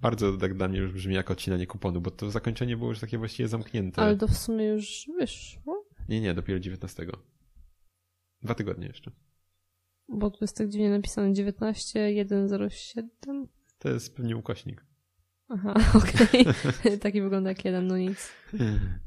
[0.02, 3.18] bardzo tak dla mnie już brzmi jak odcinanie kuponu, bo to zakończenie było już takie
[3.18, 4.02] właściwie zamknięte.
[4.02, 7.06] Ale to w sumie już wyszło, Nie, nie, dopiero 19.
[8.42, 9.12] Dwa tygodnie jeszcze.
[10.12, 13.48] Bo tu jest tak dziwnie napisane 19107.
[13.80, 14.86] To jest pewnie ukośnik.
[15.50, 16.46] Aha, okej.
[17.02, 18.32] Taki wygląda jak jeden, no nic.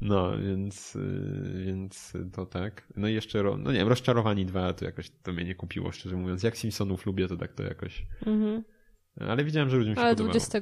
[0.01, 2.87] No, więc, y, więc to tak.
[2.95, 6.15] No i jeszcze, no nie wiem, Rozczarowani 2 to jakoś to mnie nie kupiło, szczerze
[6.15, 6.43] mówiąc.
[6.43, 8.05] Jak Simpsonów lubię, to tak to jakoś...
[8.25, 8.63] Mhm.
[9.19, 10.31] Ale widziałem, że ludziom się Ale podobało.
[10.31, 10.59] 20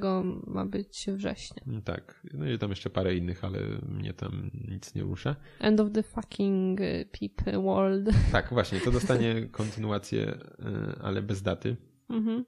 [0.47, 1.63] ma być września.
[1.67, 2.27] Mm, Tak.
[2.33, 5.35] No i tam jeszcze parę innych, ale mnie tam nic nie rusza.
[5.59, 8.09] End of the fucking y, peep world.
[8.31, 11.77] Tak, właśnie, to dostanie kontynuację, y, ale bez daty.
[12.09, 12.45] Mhm.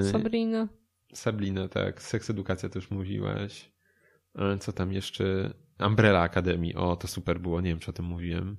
[0.00, 0.68] Y, Sabrina.
[1.14, 2.02] Sabrina, tak.
[2.02, 3.72] Seks Edukacja też mówiłaś.
[4.60, 5.54] Co tam jeszcze?
[5.86, 6.74] Umbrella Academy.
[6.76, 7.60] O, to super było.
[7.60, 8.56] Nie wiem, czy o tym mówiłem.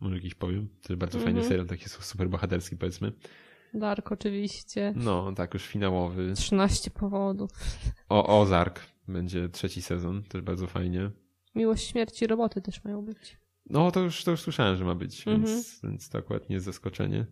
[0.00, 0.68] Może jakiś powiem.
[0.68, 1.48] To jest bardzo fajny Mhm.
[1.48, 3.12] serial, taki super bohaterski, powiedzmy.
[3.74, 4.92] Dark oczywiście.
[4.96, 6.32] No, tak, już finałowy.
[6.36, 7.50] 13 powodów.
[8.08, 10.22] O, Ozark będzie trzeci sezon.
[10.22, 11.10] Też bardzo fajnie.
[11.54, 13.38] Miłość śmierci roboty też mają być.
[13.70, 15.46] No, to już, to już słyszałem, że ma być, Mhm.
[15.46, 17.26] więc, więc to akurat nie jest zaskoczenie.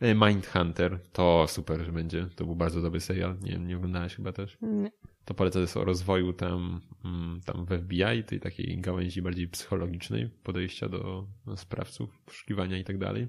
[0.00, 1.00] E, Mindhunter.
[1.12, 2.26] To super, że będzie.
[2.36, 3.36] To był bardzo dobry serial.
[3.42, 4.58] Nie wiem, nie oglądałeś chyba też.
[4.62, 4.90] Nie.
[5.24, 10.30] To polecam jest o rozwoju tam, mm, tam w FBI, tej takiej gałęzi bardziej psychologicznej,
[10.42, 11.26] podejścia do
[11.56, 13.28] sprawców, poszukiwania i tak dalej.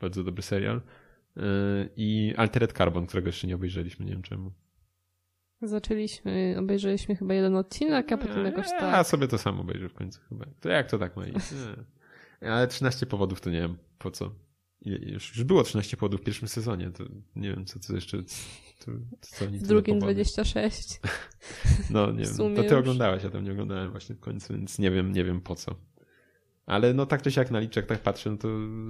[0.00, 0.80] Bardzo dobry serial.
[1.36, 1.42] Yy,
[1.96, 4.52] I Altered Carbon, którego jeszcze nie obejrzeliśmy, nie wiem czemu.
[5.62, 9.06] Zaczęliśmy, obejrzeliśmy chyba jeden odcinek, a potem jakoś Ja tak.
[9.06, 10.46] sobie to sam obejrzę w końcu chyba.
[10.60, 11.46] To jak to tak ma iść?
[12.40, 14.34] Ale 13 powodów to nie wiem po co.
[14.86, 17.04] Już, już było 13 powodów w pierwszym sezonie, to
[17.36, 18.22] nie wiem co, co jeszcze.
[18.84, 20.14] To, co oni W drugim powody.
[20.14, 20.88] 26.
[21.90, 22.72] No nie wiem, to ty już.
[22.72, 25.74] oglądałaś, ja tam nie oglądałem właśnie w końcu, więc nie wiem, nie wiem po co.
[26.66, 28.48] Ale no tak czy siak na liczek tak patrzę, no to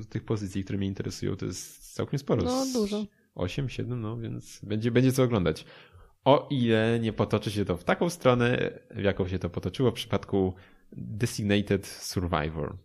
[0.08, 2.42] tych pozycji, które mnie interesują, to jest całkiem sporo.
[2.42, 3.06] No, dużo.
[3.34, 5.64] 8, 7, no więc będzie, będzie co oglądać.
[6.24, 9.94] O ile nie potoczy się to w taką stronę, w jaką się to potoczyło w
[9.94, 10.54] przypadku
[10.92, 12.76] Designated Survivor.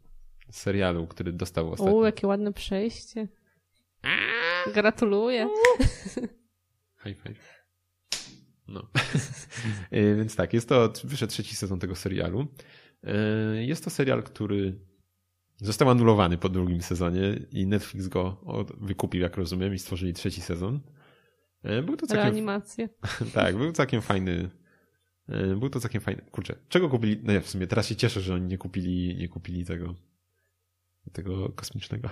[0.52, 1.98] Serialu, który dostał ostatnio.
[1.98, 3.28] O, jakie ładne przejście.
[4.74, 5.50] Gratuluję.
[7.04, 7.60] High five.
[8.68, 8.88] No.
[9.94, 12.48] Y, Więc tak, jest to, wyszedł trzeci sezon tego serialu.
[13.04, 14.80] Y, Jest to serial, który
[15.58, 18.44] został anulowany po drugim sezonie i Netflix go
[18.82, 20.80] wykupił, jak rozumiem, i stworzyli trzeci sezon.
[21.66, 22.90] Y, Był to całkiem, Reanimację.
[23.34, 24.50] tak, był całkiem fajny.
[25.30, 26.22] y, Był to całkiem fajny.
[26.32, 27.20] Kurczę, czego kupili?
[27.24, 29.96] No ja w sumie teraz się cieszę, że oni nie kupili, nie kupili tego
[31.12, 32.10] tego kosmicznego.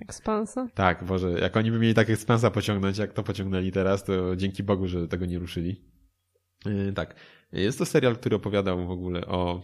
[0.00, 0.68] Ekspansa.
[0.74, 4.62] Tak, Boże, jak oni by mieli tak ekspansa pociągnąć, jak to pociągnęli teraz, to dzięki
[4.62, 5.84] Bogu, że tego nie ruszyli.
[6.66, 7.14] Yy, tak.
[7.52, 9.62] Jest to serial, który opowiadał w ogóle o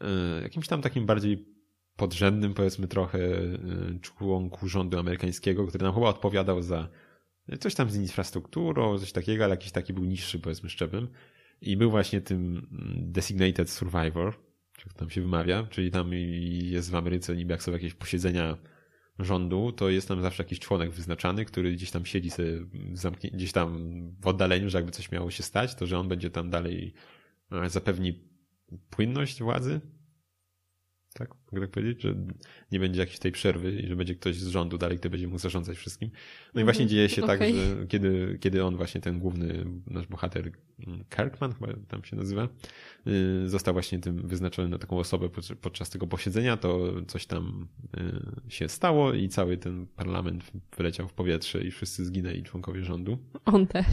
[0.00, 0.08] yy,
[0.42, 1.46] jakimś tam takim bardziej
[1.96, 6.88] podrzędnym, powiedzmy trochę, yy, członku rządu amerykańskiego, który nam chyba odpowiadał za
[7.60, 11.08] coś tam z infrastrukturą, coś takiego, ale jakiś taki był niższy, powiedzmy, szczebem.
[11.60, 14.34] I był właśnie tym mm, designated survivor,
[14.84, 16.10] jak tam się wymawia, czyli tam
[16.62, 18.56] jest w Ameryce niby jak są jakieś posiedzenia
[19.24, 22.52] rządu, to jest tam zawsze jakiś członek wyznaczany, który gdzieś tam siedzi sobie
[22.92, 26.30] zamknie, gdzieś tam w oddaleniu, że jakby coś miało się stać, to że on będzie
[26.30, 26.92] tam dalej
[27.52, 28.20] e, zapewni
[28.90, 29.80] płynność władzy.
[31.14, 32.14] Tak, mogę tak powiedzieć, że
[32.72, 35.38] nie będzie jakiejś tej przerwy i że będzie ktoś z rządu dalej, kto będzie mógł
[35.38, 36.10] zarządzać wszystkim.
[36.54, 37.54] No i właśnie Mhm, dzieje się tak, okej.
[37.54, 40.52] że kiedy, kiedy on właśnie, ten główny nasz bohater
[40.86, 42.48] mm, Kirkman chyba tam się nazywa,
[43.44, 45.28] y, został właśnie tym wyznaczony na taką osobę
[45.60, 47.68] podczas- tego posiedzenia, to coś tam
[48.48, 50.44] y, się stało i cały ten parlament
[50.76, 53.18] wyleciał w powietrze i wszyscy zginęli członkowie rządu.
[53.44, 53.86] On też.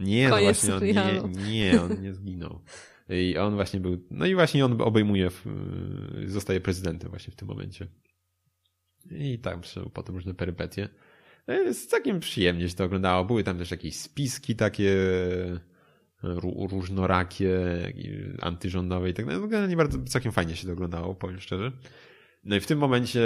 [0.00, 2.60] Nie, no właśnie on nie, nie, on nie zginął.
[3.08, 5.30] I on właśnie był, no i właśnie on obejmuje,
[6.26, 7.86] zostaje prezydentem właśnie w tym momencie.
[9.10, 9.60] I tam
[9.92, 10.88] potem różne perypetie.
[11.48, 13.24] Jest całkiem przyjemnie się to oglądało.
[13.24, 14.96] Były tam też jakieś spiski takie
[16.22, 17.58] ró- różnorakie,
[18.40, 19.42] antyrządowe i tak dalej.
[19.42, 21.72] Generalnie bardzo całkiem fajnie się to oglądało, powiem szczerze.
[22.44, 23.20] No i w tym momencie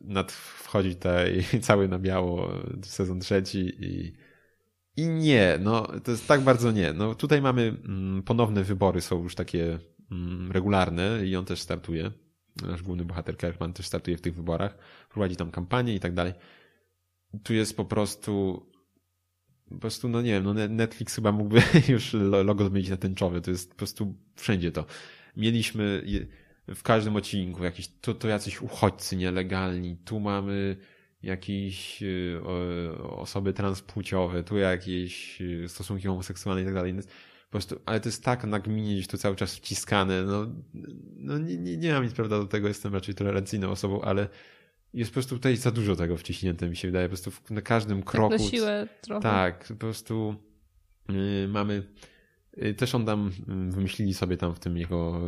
[0.00, 4.12] nad, wchodzi tutaj cały na biało sezon trzeci i,
[4.96, 6.92] i nie, no to jest tak bardzo nie.
[6.92, 9.78] No tutaj mamy mm, ponowne wybory, są już takie
[10.10, 12.10] mm, regularne i on też startuje.
[12.62, 14.78] Nasz główny bohater Kirkman też startuje w tych wyborach,
[15.10, 16.32] prowadzi tam kampanię i tak dalej.
[17.42, 18.66] Tu jest po prostu
[19.68, 23.40] po prostu, no nie wiem, no Netflix chyba mógłby już lo- logo zmienić na tęczowy,
[23.40, 24.84] to jest po prostu wszędzie to.
[25.36, 26.04] Mieliśmy
[26.68, 30.76] w każdym odcinku jakieś, to, to jacyś uchodźcy nielegalni, tu mamy
[31.22, 32.40] jakieś y,
[33.02, 36.94] osoby transpłciowe, tu jakieś y, stosunki homoseksualne i tak dalej.
[36.94, 38.44] Po prostu, ale to jest tak
[38.94, 40.22] gdzieś to cały czas wciskane.
[40.22, 40.46] No,
[41.16, 44.28] no nie, nie, nie mam nic prawda do tego, jestem raczej tolerancyjną osobą, ale
[44.94, 47.08] jest po prostu tutaj za dużo tego wciśnięte, mi się wydaje.
[47.08, 48.30] Po prostu na każdym kroku.
[48.30, 49.22] Tak na siłę trochę.
[49.22, 50.36] Tak, po prostu
[51.08, 51.82] yy, mamy.
[52.56, 55.20] Yy, też on tam yy, wymyślili sobie tam w tym jego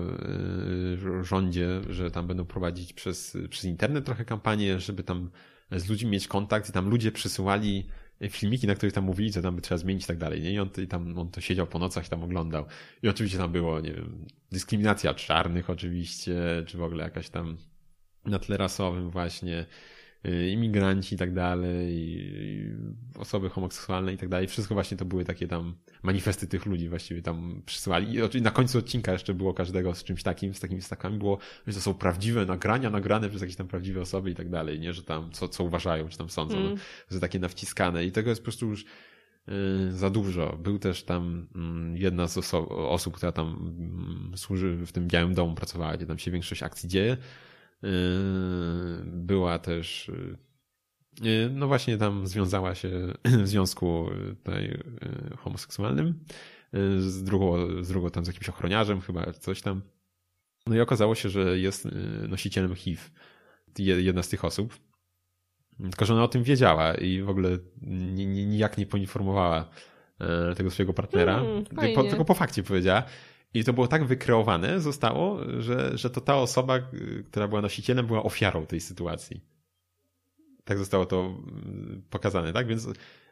[1.03, 5.31] yy, rządzie, że tam będą prowadzić przez, przez internet trochę kampanię, żeby tam
[5.71, 7.89] z ludźmi mieć kontakt i tam ludzie przysyłali
[8.29, 10.43] filmiki, na których tam mówili, co tam by trzeba zmienić i tak dalej.
[10.43, 10.53] Nie?
[10.53, 12.67] I on, i tam, on to siedział po nocach i tam oglądał.
[13.03, 16.35] I oczywiście tam było, nie wiem, dyskryminacja czarnych oczywiście,
[16.67, 17.57] czy w ogóle jakaś tam
[18.25, 19.67] na tle rasowym właśnie,
[20.53, 22.27] imigranci i tak dalej,
[23.19, 24.47] osoby homoseksualne i tak dalej.
[24.47, 28.19] Wszystko właśnie to były takie tam manifesty tych ludzi właściwie tam przysyłali.
[28.35, 31.75] I na końcu odcinka jeszcze było każdego z czymś takim, z takimi stakami było, że
[31.75, 34.93] to są prawdziwe nagrania, nagrane przez jakieś tam prawdziwe osoby i tak dalej, nie?
[34.93, 36.77] Że tam co, co uważają, czy tam sądzą, mm.
[37.11, 38.05] że takie nawciskane.
[38.05, 40.59] I tego jest po prostu już y, za dużo.
[40.63, 45.35] Był też tam mm, jedna z oso osób, która tam mm, służy w tym Białym
[45.35, 47.17] Domu pracowała, gdzie tam się większość akcji dzieje
[49.05, 50.11] była też,
[51.23, 52.91] yy, no właśnie tam związała się
[53.25, 54.11] w związku
[54.45, 56.25] tutaj yy, homoseksualnym
[56.99, 59.83] z drugą, z drugą tam z jakimś ochroniarzem chyba, coś tam.
[60.67, 61.89] No i okazało się, że jest
[62.29, 63.03] nosicielem HIV.
[63.79, 64.79] Jedna z tych osób.
[65.79, 67.59] Tylko, że ona o tym wiedziała i w ogóle
[68.27, 69.71] nijak nie poinformowała
[70.57, 71.39] tego swojego partnera.
[71.41, 73.03] Mm, tylko, tylko po fakcie powiedziała.
[73.55, 76.79] I to było tak wykreowane zostało, że, że to ta osoba,
[77.27, 79.41] która była nosicielem, była ofiarą tej sytuacji.
[80.65, 82.67] Tak zostało to mm, pokazane, tak?
[82.67, 82.89] Więc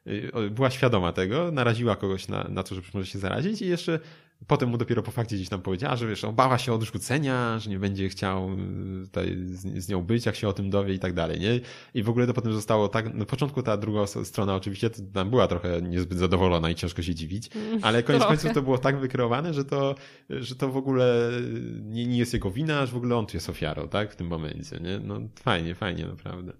[0.06, 4.00] y, była świadoma tego, naraziła kogoś na, na to, że może się zarazić i jeszcze
[4.46, 7.78] potem mu dopiero po fakcie gdzieś tam powiedziała, że wiesz, obała się odrzucenia, że nie
[7.78, 11.40] będzie chciał y, tutaj z, nią być, jak się o tym dowie i tak dalej,
[11.40, 11.60] nie?
[11.94, 15.48] I w ogóle to potem zostało tak, na początku ta druga strona oczywiście tam była
[15.48, 19.54] trochę niezbyt zadowolona i ciężko się dziwić, mm, ale koniec końców to było tak wykreowane,
[19.54, 19.94] że to,
[20.30, 21.30] że to w ogóle
[21.82, 24.12] nie, nie jest jego wina, że w ogóle on tu jest ofiarą, tak?
[24.12, 24.98] W tym momencie, nie?
[24.98, 26.52] No fajnie, fajnie, naprawdę.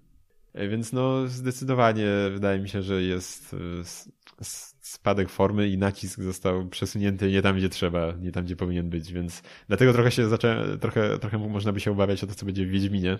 [0.53, 4.43] E, więc no zdecydowanie wydaje mi się, że jest e,
[4.83, 9.13] spadek formy i nacisk został przesunięty nie tam, gdzie trzeba, nie tam, gdzie powinien być,
[9.13, 10.77] więc dlatego trochę się zaczę...
[10.81, 13.19] trochę, trochę można by się obawiać o to, co będzie w Wiedźminie.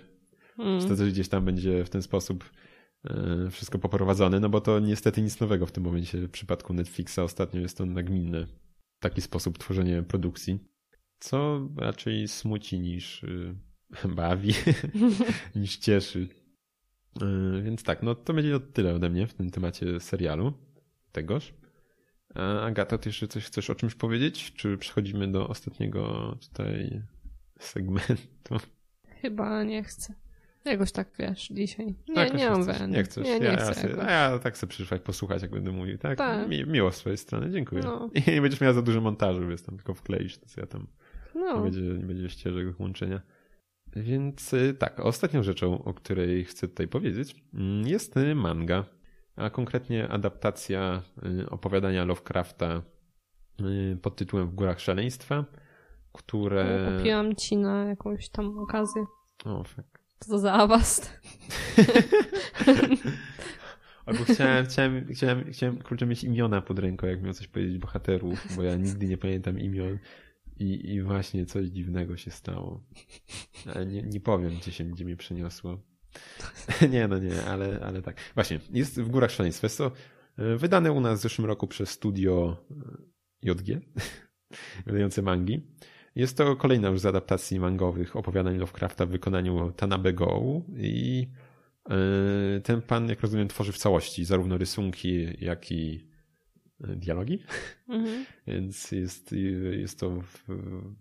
[0.59, 0.81] Mm.
[0.81, 2.49] Czy to też gdzieś tam będzie w ten sposób
[3.05, 7.19] e, wszystko poprowadzone, no bo to niestety nic nowego w tym momencie w przypadku Netflixa
[7.19, 8.47] ostatnio jest to nagminne.
[8.99, 10.59] Taki sposób tworzenia produkcji,
[11.19, 13.25] co raczej smuci niż
[14.15, 14.53] bawi,
[15.55, 16.27] niż cieszy.
[17.21, 20.53] E, więc tak, no to będzie tyle ode mnie w tym temacie serialu
[21.13, 21.53] tegoż.
[22.35, 24.53] A Agata, ty jeszcze coś chcesz o czymś powiedzieć?
[24.53, 27.01] Czy przechodzimy do ostatniego tutaj
[27.59, 28.57] segmentu?
[29.21, 30.13] Chyba nie chcę.
[30.65, 31.95] Jakoś tak wiesz, dzisiaj.
[32.09, 33.25] Nie, tak, nie mam chcesz, Nie chcesz.
[33.25, 35.97] Nie, nie ja, chcę ja, ja, tak chcę przyszwać, posłuchać, jak będę mówił.
[35.97, 36.49] Tak, tak.
[36.49, 37.81] Mi, miło z twojej strony, dziękuję.
[37.83, 38.09] No.
[38.27, 40.87] I nie będziesz miała za dużo montażu, więc tam tylko wkleisz, to ja tam
[41.35, 41.57] no.
[41.57, 43.21] nie, będzie, nie będzie ścieżek łączenia.
[43.95, 48.85] Więc y, tak, ostatnią rzeczą, o której chcę tutaj powiedzieć, mm, jest manga,
[49.35, 51.01] a konkretnie adaptacja
[51.41, 52.81] y, opowiadania Lovecrafta
[53.61, 55.45] y, pod tytułem W górach szaleństwa,
[56.13, 56.91] które...
[56.97, 59.05] Kupiłam ci na jakąś tam okazję.
[59.45, 59.99] O, fuck.
[60.19, 61.11] Co to za awast?
[64.05, 68.55] Albo chciałem, chciałem, chciałem, chciałem kurczę mieć imiona pod ręką, jak miał coś powiedzieć bohaterów,
[68.55, 69.99] bo ja nigdy nie pamiętam imion.
[70.59, 72.83] I, I właśnie coś dziwnego się stało.
[73.75, 75.77] Ale nie, nie powiem, gdzie się gdzie mnie przeniosło.
[76.91, 78.17] nie, no nie, ale, ale tak.
[78.35, 79.65] Właśnie, jest w Górach Szaleństwa.
[79.65, 79.91] Jest to
[80.37, 82.75] e, wydane u nas w zeszłym roku przez studio e,
[83.41, 83.81] JG,
[84.85, 85.67] wydające mangi.
[86.15, 90.41] Jest to kolejna już z adaptacji mangowych opowiadań Lovecrafta w wykonaniu Tanabe Go
[90.77, 91.27] i
[91.89, 96.12] e, ten pan, jak rozumiem, tworzy w całości zarówno rysunki, jak i
[96.87, 97.39] dialogi,
[97.89, 98.25] mhm.
[98.47, 99.35] więc jest,
[99.71, 100.23] jest to,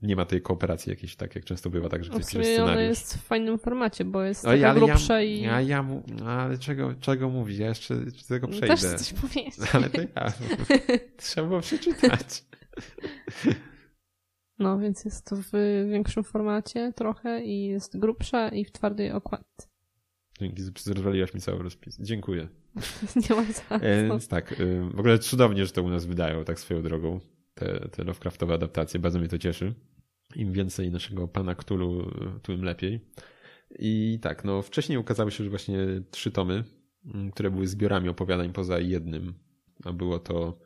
[0.02, 2.88] nie ma tej kooperacji jakiejś tak, jak często bywa, tak, że ktoś pisze scenariusz.
[2.88, 5.40] jest w fajnym formacie, bo jest taka ale grubsza ja, i...
[5.40, 5.86] Ja, ja,
[6.26, 7.58] ale czego, czego mówić?
[7.58, 8.66] Ja jeszcze do tego przejdę.
[8.66, 9.54] Też coś powiedzieć.
[9.72, 10.32] Ale to ja,
[11.16, 12.44] trzeba było przeczytać.
[14.58, 15.50] No, więc jest to w
[15.90, 19.71] większym formacie trochę i jest grubsza i w twardej okładce.
[20.42, 21.98] Dzięki, rozwaliłaś mi cały rozpis.
[22.00, 22.48] Dziękuję.
[23.30, 26.44] Nie ma za e, Więc tak, e, w ogóle cudownie, że to u nas wydają
[26.44, 27.20] tak swoją drogą,
[27.54, 29.00] te, te Lovecraftowe adaptacje.
[29.00, 29.74] Bardzo mnie to cieszy.
[30.36, 32.10] Im więcej naszego pana Cthulhu,
[32.42, 33.00] tym lepiej.
[33.78, 35.78] I tak, no wcześniej ukazały się już właśnie
[36.10, 36.64] trzy tomy,
[37.32, 39.34] które były zbiorami opowiadań poza jednym.
[39.84, 40.58] A było to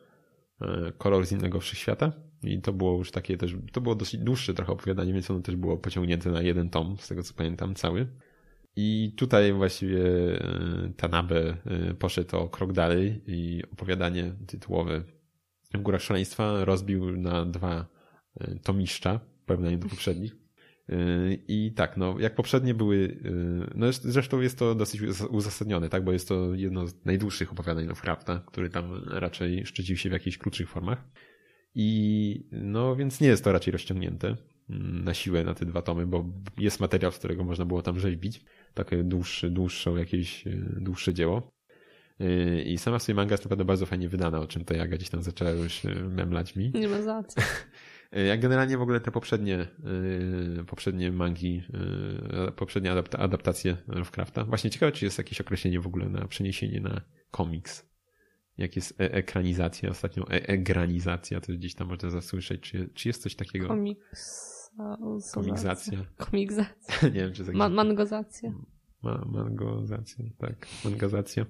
[0.61, 2.11] e, Kolor z innego wszechświata.
[2.43, 5.55] I to było już takie też, to było dosyć dłuższe trochę opowiadanie, więc ono też
[5.55, 8.07] było pociągnięte na jeden tom, z tego co pamiętam, cały.
[8.79, 15.03] I tutaj właściwie e, Tanabe e, poszedł o krok dalej i opowiadanie tytułowe
[15.73, 17.87] w Górach Szaleństwa rozbił na dwa
[18.39, 20.35] e, tomiszcza w porównaniu do poprzednich.
[21.47, 23.17] I tak, no, jak poprzednie były,
[23.75, 28.43] no zresztą jest to dosyć uzasadnione, tak, bo jest to jedno z najdłuższych opowiadań Lovecrafta,
[28.45, 31.03] który tam raczej szczycił się w jakichś krótszych formach.
[31.75, 34.35] I no, więc nie jest to raczej rozciągnięte
[34.69, 36.25] na siłę na te dwa tomy, bo
[36.57, 38.41] jest materiał, z którego można było tam rzeźbić
[38.77, 41.51] takie dłuższe, dłuższe jakieś e, dłuższe dzieło.
[42.19, 45.09] E, I sama sobie manga jest naprawdę bardzo fajnie wydana, o czym to Jaga gdzieś
[45.09, 46.71] tam zaczęła już e, memlać mi.
[46.75, 47.41] Nie ma za co.
[48.27, 49.67] Jak generalnie w ogóle te poprzednie,
[50.67, 51.63] poprzednie mangi,
[52.55, 54.45] poprzednie adaptacje Lovecrafta.
[54.45, 57.01] Właśnie ciekawe, czy jest jakieś określenie w ogóle na przeniesienie na
[57.31, 57.89] komiks.
[58.57, 63.21] Jak jest e ekranizacja, ostatnio e egranizacja, to gdzieś tam można zasłyszeć, czy, czy jest
[63.21, 63.67] coś takiego.
[63.67, 64.56] Komiks.
[65.33, 65.99] Komiksacja.
[66.17, 67.09] Komiksacja.
[67.09, 67.55] nie wiem, czy tak.
[67.55, 68.51] Ma mangozacja.
[69.03, 70.67] Ma mangozacja, tak.
[70.85, 71.45] Mangazacja.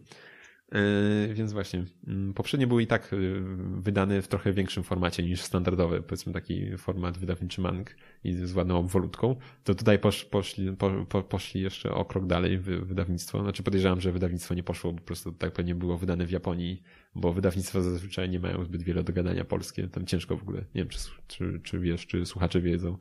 [0.71, 3.41] Yy, więc właśnie, yy, poprzednie były i tak yy,
[3.81, 8.77] wydane w trochę większym formacie niż standardowy, powiedzmy taki format wydawniczy mang i z ładną
[8.77, 9.35] obwolutką.
[9.63, 13.41] To tutaj posz, poszli, po, po, poszli jeszcze o krok dalej wydawnictwo.
[13.41, 16.83] Znaczy podejrzewam, że wydawnictwo nie poszło, po prostu tak pewnie było wydane w Japonii,
[17.15, 19.87] bo wydawnictwa zazwyczaj nie mają zbyt wiele do gadania polskie.
[19.87, 20.59] Tam ciężko w ogóle.
[20.59, 22.97] Nie wiem, czy, czy, czy wiesz, czy słuchacze wiedzą,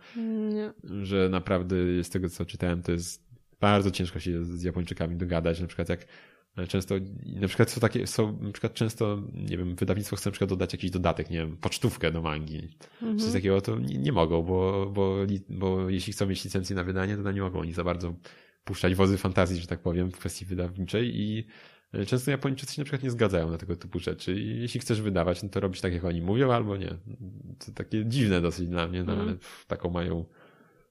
[0.48, 0.72] nie.
[1.02, 3.26] że naprawdę z tego, co czytałem, to jest
[3.60, 5.60] bardzo ciężko się z Japończykami dogadać.
[5.60, 6.06] Na przykład jak
[6.68, 6.94] Często,
[7.26, 10.72] na przykład są takie, są, na przykład często, nie wiem, wydawnictwo chce na przykład dodać
[10.72, 12.68] jakiś dodatek, nie wiem, pocztówkę do mangi.
[13.02, 13.18] Mhm.
[13.18, 15.16] Coś takiego to nie, nie, mogą, bo, bo,
[15.48, 18.14] bo jeśli chcą mieć licencję na wydanie, to nie mogą oni za bardzo
[18.64, 21.46] puszczać wozy fantazji, że tak powiem, w kwestii wydawniczej i
[21.92, 25.00] e, często Japończycy się na przykład nie zgadzają na tego typu rzeczy i jeśli chcesz
[25.00, 26.94] wydawać, no to robisz tak, jak oni mówią, albo nie.
[27.58, 29.28] To takie dziwne dosyć dla mnie, no, mhm.
[29.28, 30.24] ale taką mają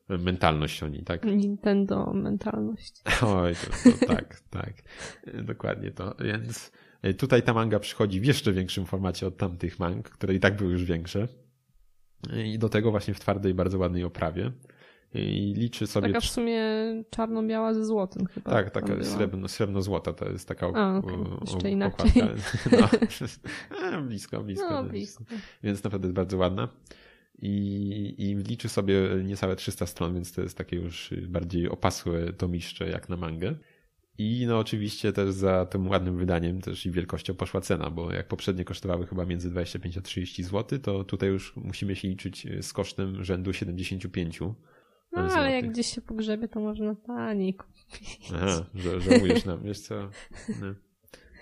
[0.10, 1.26] mentalność oni, tak?
[1.26, 3.02] Nintendo mentalność.
[3.38, 4.74] Oj, to, to tak, tak.
[5.44, 6.16] Dokładnie to.
[6.20, 10.40] Więc e, tutaj ta manga przychodzi w jeszcze większym formacie od tamtych mang, które i
[10.40, 11.28] tak były już większe.
[12.46, 14.52] I do tego właśnie w twardej, bardzo ładnej oprawie.
[15.14, 16.08] I liczy sobie.
[16.08, 16.64] Taka w sumie
[17.10, 18.52] czarno-biała ze złotem chyba.
[18.52, 21.18] Tak, taka srebrno, srebrno-złota to jest taka A, okay.
[21.42, 22.12] Jeszcze inaczej.
[22.72, 22.90] No,
[23.98, 24.70] e, blisko, blisko.
[24.70, 25.24] No, blisko.
[25.64, 26.70] Więc naprawdę jest bardzo ładna
[27.38, 32.90] i, i liczy sobie niecałe 300 stron, więc to jest takie już bardziej opasłe tomiszcze
[32.90, 33.56] jak na mangę.
[34.18, 38.28] I no oczywiście też za tym ładnym wydaniem też i wielkością poszła cena, bo jak
[38.28, 42.74] poprzednie kosztowały chyba między 25 a 30 zł, to tutaj już musimy się liczyć z
[42.74, 44.40] kosztem rzędu 75
[45.12, 48.32] no, ale jak gdzieś się pogrzebie, to można taniej kupić.
[48.36, 50.10] Aha, że, żałujesz nam, wiesz co?
[50.50, 50.76] Nie,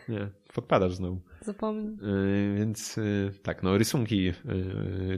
[0.09, 1.21] nie podpadasz znowu.
[1.41, 1.97] Zapomnij.
[2.01, 4.33] Yy, więc yy, tak, no rysunki yy,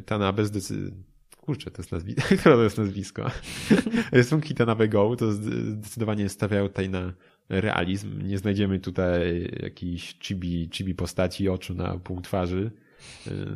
[0.06, 3.32] Tanabe zdecydowanie kurczę, to jest nazwisko, to jest nazwisko.
[4.12, 7.14] Rysunki Tanabe Go to zdecydowanie stawiają tutaj na
[7.50, 8.28] realizm.
[8.28, 12.72] Nie znajdziemy tutaj jakiejś chibi, chibi postaci, oczu na pół twarzy.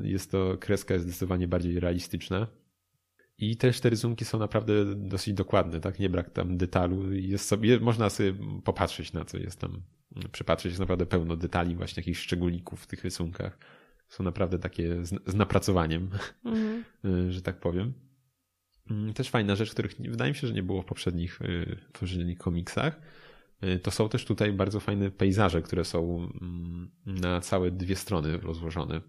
[0.04, 2.48] Jest to, kreska jest zdecydowanie bardziej realistyczna.
[3.40, 6.00] I też te rysunki są naprawdę dosyć dokładne, tak?
[6.00, 7.14] Nie brak tam detalu.
[7.14, 9.82] Jest sobie, można sobie popatrzeć na co jest tam,
[10.32, 10.70] przypatrzeć.
[10.70, 13.58] Jest naprawdę pełno detali, właśnie jakichś szczególników w tych rysunkach.
[14.08, 16.10] Są naprawdę takie z, z napracowaniem,
[16.46, 16.84] mhm.
[17.34, 17.94] że tak powiem.
[18.92, 22.38] Mm, też fajna rzecz, których wydaje mi się, że nie było w poprzednich, y, poprzednich
[22.38, 23.02] komiksach.
[23.64, 28.38] Y, to są też tutaj bardzo fajne pejzaże, które są mm, na całe dwie strony
[28.38, 29.02] rozłożone.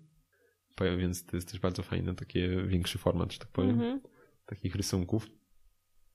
[0.99, 3.71] Więc to jest też bardzo fajny, taki większy format, że tak powiem.
[3.71, 4.01] Mhm
[4.51, 5.31] takich rysunków.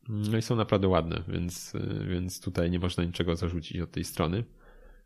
[0.10, 4.04] No i są naprawdę ładne, więc, e, więc tutaj nie można niczego zarzucić od tej
[4.04, 4.44] strony.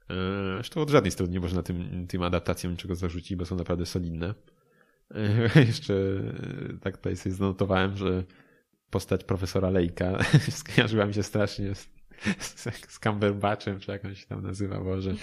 [0.10, 0.16] E,
[0.56, 4.34] zresztą od żadnej strony nie można tym, tym adaptacjom niczego zarzucić, bo są naprawdę solidne.
[5.16, 5.94] E, jeszcze
[6.82, 8.24] tak tutaj sobie zanotowałem, że
[8.90, 11.90] postać profesora Lejka skojarzyła mi się strasznie z,
[12.40, 15.14] z, z Cumberbatchem, czy jak on się tam nazywa, Boże.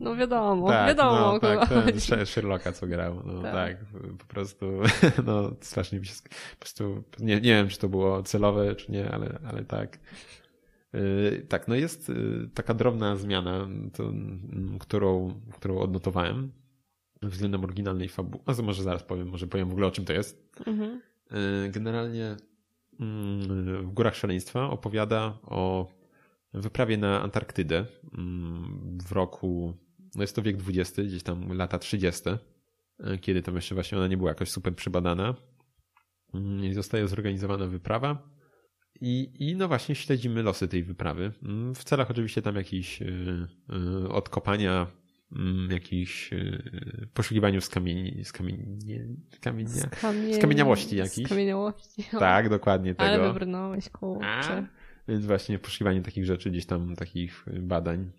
[0.00, 1.32] No wiadomo, tak, wiadomo.
[1.32, 3.22] No, tak, ten Sherlocka, co grał.
[3.24, 3.52] No tak.
[3.54, 3.76] tak.
[4.18, 4.66] po prostu,
[5.26, 6.14] no strasznie mi się,
[6.50, 9.98] po prostu, nie, nie wiem, czy to było celowe, czy nie, ale, ale tak.
[10.92, 14.12] Yy, tak, no jest yy, taka drobna zmiana, to,
[14.80, 16.52] którą, którą odnotowałem
[17.22, 18.44] względem oryginalnej fabuły.
[18.46, 20.60] A może zaraz powiem, może powiem w ogóle o czym to jest.
[20.66, 21.00] Mhm.
[21.30, 22.36] Yy, generalnie
[22.98, 25.88] w Górach Szaleństwa opowiada o
[26.54, 27.86] wyprawie na Antarktydę
[28.18, 29.74] mm, w roku,
[30.14, 32.22] no jest to wiek XX, gdzieś tam lata 30.,
[32.98, 35.34] e, kiedy tam jeszcze właśnie ona nie była jakoś super przybadana.
[36.34, 38.34] Mm, I zostaje zorganizowana wyprawa.
[39.00, 41.32] I, I no właśnie śledzimy losy tej wyprawy.
[41.42, 43.06] Mm, w celach oczywiście tam jakichś e,
[43.70, 44.86] e, odkopania
[45.70, 46.30] jakichś
[47.14, 47.60] poszukiwaniu
[49.42, 50.34] kamienia, z, kamie...
[50.34, 51.26] z kamieniałości jakichś.
[51.26, 52.04] Z kamieniałości.
[52.18, 53.10] Tak, dokładnie tego.
[53.10, 54.66] Ale wybrnąłeś, kurczę.
[55.08, 58.10] Więc właśnie poszukiwanie takich rzeczy, gdzieś tam takich badań,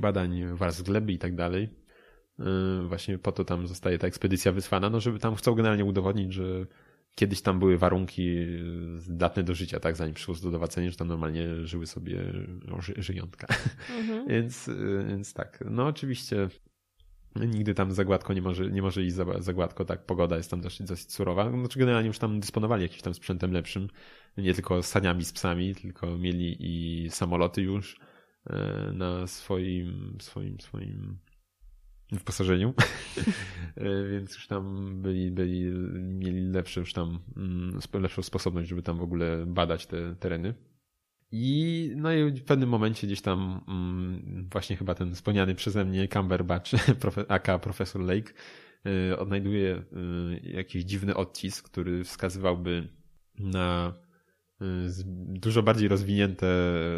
[0.00, 1.68] badań warstw gleby i tak dalej.
[2.38, 6.32] Yy, właśnie po to tam zostaje ta ekspedycja wysłana, no żeby tam chcą generalnie udowodnić,
[6.32, 6.66] że
[7.14, 8.46] kiedyś tam były warunki
[8.98, 12.32] zdatne do życia, tak, zanim przyszło zdodowacenie, że tam normalnie żyły sobie
[12.78, 13.46] ży żyjątka.
[13.98, 14.28] Mhm.
[14.32, 14.70] więc,
[15.08, 16.48] więc tak, no oczywiście
[17.36, 20.50] nigdy tam za gładko nie może, nie może iść za, za gładko, tak, pogoda jest
[20.50, 21.50] tam dosyć, dosyć surowa.
[21.50, 23.88] Znaczy generalnie już tam dysponowali jakimś tam sprzętem lepszym,
[24.36, 28.00] nie tylko saniami z psami, tylko mieli i samoloty już
[28.46, 31.18] e, na swoim, swoim, swoim
[32.12, 32.74] wyposażeniu,
[33.76, 35.64] e, więc już tam byli, byli,
[36.02, 40.54] mieli lepsze już tam, mm, lepszą sposobność, żeby tam w ogóle badać te tereny.
[41.36, 46.08] I, no i w pewnym momencie gdzieś tam mm, właśnie chyba ten wspomniany przeze mnie
[46.08, 46.70] Cumberbatch,
[47.28, 48.32] aka Profesor Lake,
[49.10, 49.82] y, odnajduje y,
[50.44, 52.88] jakiś dziwny odcisk, który wskazywałby
[53.38, 53.94] na
[54.62, 54.64] y,
[55.28, 56.46] dużo bardziej rozwinięte,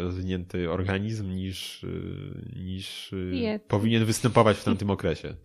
[0.01, 1.85] rozwinięty organizm niż,
[2.55, 3.15] niż
[3.67, 5.35] powinien występować w tamtym okresie.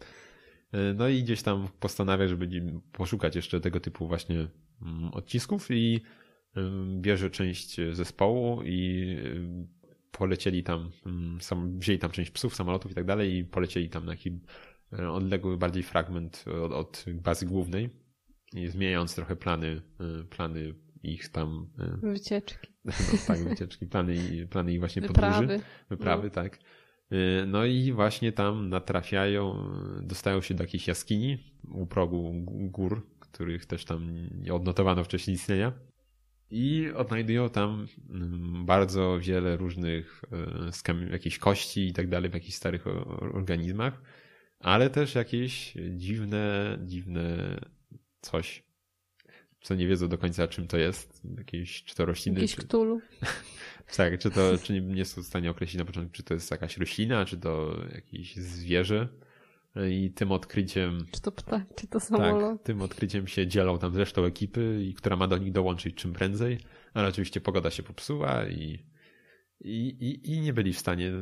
[0.94, 2.48] No i gdzieś tam postanawia, żeby
[2.92, 4.46] poszukać jeszcze tego typu właśnie
[4.82, 6.00] mm, odcisków i
[7.00, 9.16] bierze część zespołu i
[10.12, 10.90] polecieli tam,
[11.78, 14.32] wzięli tam część psów, samolotów i tak dalej i polecieli tam na jakiś
[14.92, 17.90] e, odległy bardziej fragment od, od bazy głównej
[18.68, 21.66] zmieniając trochę plany, e, plany ich tam...
[21.78, 22.72] E, wycieczki.
[22.84, 22.92] No,
[23.26, 24.16] tak, wycieczki, plany,
[24.50, 25.46] plany ich właśnie wyprawy.
[25.46, 25.64] podróży.
[25.90, 26.30] Wyprawy, no.
[26.30, 26.58] tak.
[27.46, 29.70] No i właśnie tam natrafiają,
[30.02, 31.38] dostają się do jakiejś jaskini
[31.68, 35.72] u progu gór, których też tam nie odnotowano wcześniej istnienia
[36.52, 42.54] i odnajdują tam mm, bardzo wiele różnych e, jakichś kości i tak dalej w jakichś
[42.54, 42.86] starych
[43.34, 44.02] organizmach,
[44.58, 47.56] ale też jakieś dziwne, dziwne
[48.20, 48.62] coś,
[49.60, 51.22] co nie wiedzą do końca czym to jest.
[51.38, 52.40] Jakieś, czy to rośliny.
[52.40, 52.62] Jakieś czy...
[52.62, 53.00] ktulu.
[53.96, 56.76] tak, czy to, czy nie są w stanie określić na początku, czy to jest jakaś
[56.76, 59.08] roślina, czy to jakieś zwierzę.
[59.90, 61.06] I tym odkryciem.
[61.12, 62.58] Czy to ptak, czy to samolot?
[62.58, 65.94] Tak, tym odkryciem się dzielą tam z resztą ekipy, i która ma do nich dołączyć
[65.94, 66.58] czym prędzej,
[66.94, 68.78] ale oczywiście pogoda się popsuła i,
[69.60, 71.12] i, i, i nie byli w stanie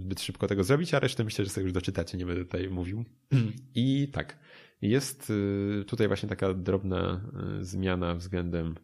[0.00, 3.04] zbyt szybko tego zrobić, a resztę myślę, że sobie już doczytacie, nie będę tutaj mówił.
[3.74, 4.38] I tak,
[4.82, 7.20] jest y, tutaj właśnie taka drobna
[7.60, 8.74] y, zmiana względem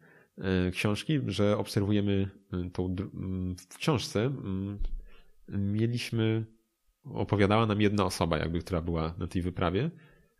[0.69, 2.31] y, książki, że obserwujemy
[2.73, 2.97] tą
[3.71, 4.33] w książce
[5.49, 6.45] mieliśmy
[7.05, 9.91] opowiadała nam jedna osoba, jakby, która była na tej wyprawie,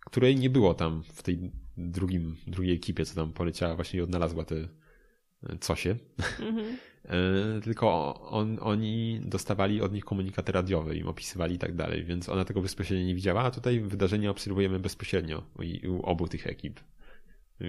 [0.01, 4.45] której nie było tam w tej drugim, drugiej ekipie, co tam poleciała właśnie i odnalazła
[4.45, 5.97] te e, cosie.
[6.41, 6.77] Mhm.
[7.03, 12.29] E, tylko on, oni dostawali od nich komunikaty radiowe, im opisywali i tak dalej, więc
[12.29, 15.43] ona tego bezpośrednio nie widziała, a tutaj wydarzenia obserwujemy bezpośrednio
[15.89, 16.81] u, u obu tych ekip.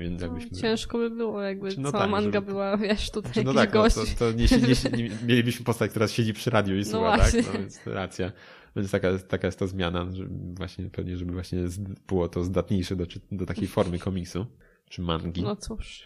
[0.01, 0.57] Więc no, jakbyśmy...
[0.57, 2.51] Ciężko by było, jakby no cała tak, manga żeby...
[2.51, 3.73] była, wiesz, tutaj znaczy, no tak.
[3.73, 7.17] No, to, to nie, nie, nie, mielibyśmy postać, która siedzi przy radiu i no słucha,
[7.17, 7.33] tak?
[7.33, 8.31] No więc racja.
[8.75, 10.25] Więc taka, taka jest to zmiana, że
[10.57, 11.59] właśnie pewnie, żeby właśnie
[12.07, 14.45] było to zdatniejsze do, do takiej formy komiksu,
[14.89, 15.41] czy mangi.
[15.41, 16.03] No cóż.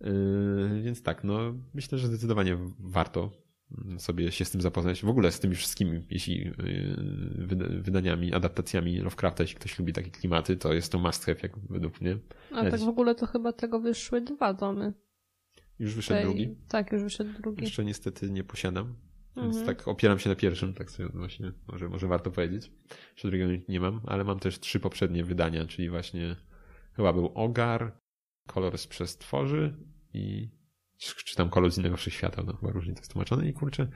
[0.00, 3.30] Yy, więc tak, no myślę, że zdecydowanie warto
[3.98, 5.02] sobie się z tym zapoznać.
[5.02, 10.56] W ogóle z tymi wszystkimi, jeśli yy, wydaniami, adaptacjami Lovecrafta, jeśli ktoś lubi takie klimaty,
[10.56, 12.18] to jest to must have, jak według mnie.
[12.52, 14.92] A tak w ogóle to chyba tego wyszły dwa domy.
[15.78, 16.24] Już wyszedł Tej...
[16.24, 16.56] drugi?
[16.68, 17.64] Tak, już wyszedł drugi.
[17.64, 18.94] Jeszcze niestety nie posiadam.
[19.36, 19.76] Więc mhm.
[19.76, 22.72] tak opieram się na pierwszym, tak sobie właśnie może, może warto powiedzieć.
[23.12, 26.36] Jeszcze drugiego nie mam, ale mam też trzy poprzednie wydania, czyli właśnie
[26.92, 27.98] chyba był Ogar,
[28.46, 29.76] Kolor z Przestworzy
[30.14, 30.48] i
[31.00, 33.88] czy tam Kolor z innego wszechświata, no chyba różnie to jest tłumaczone i kurczę,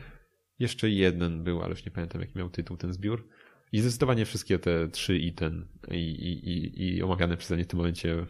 [0.59, 3.29] jeszcze jeden był, ale już nie pamiętam jaki miał tytuł ten zbiór.
[3.73, 7.67] I zdecydowanie wszystkie te trzy i ten i, i, i, i omawiane przeze mnie w
[7.67, 8.27] tym momencie y,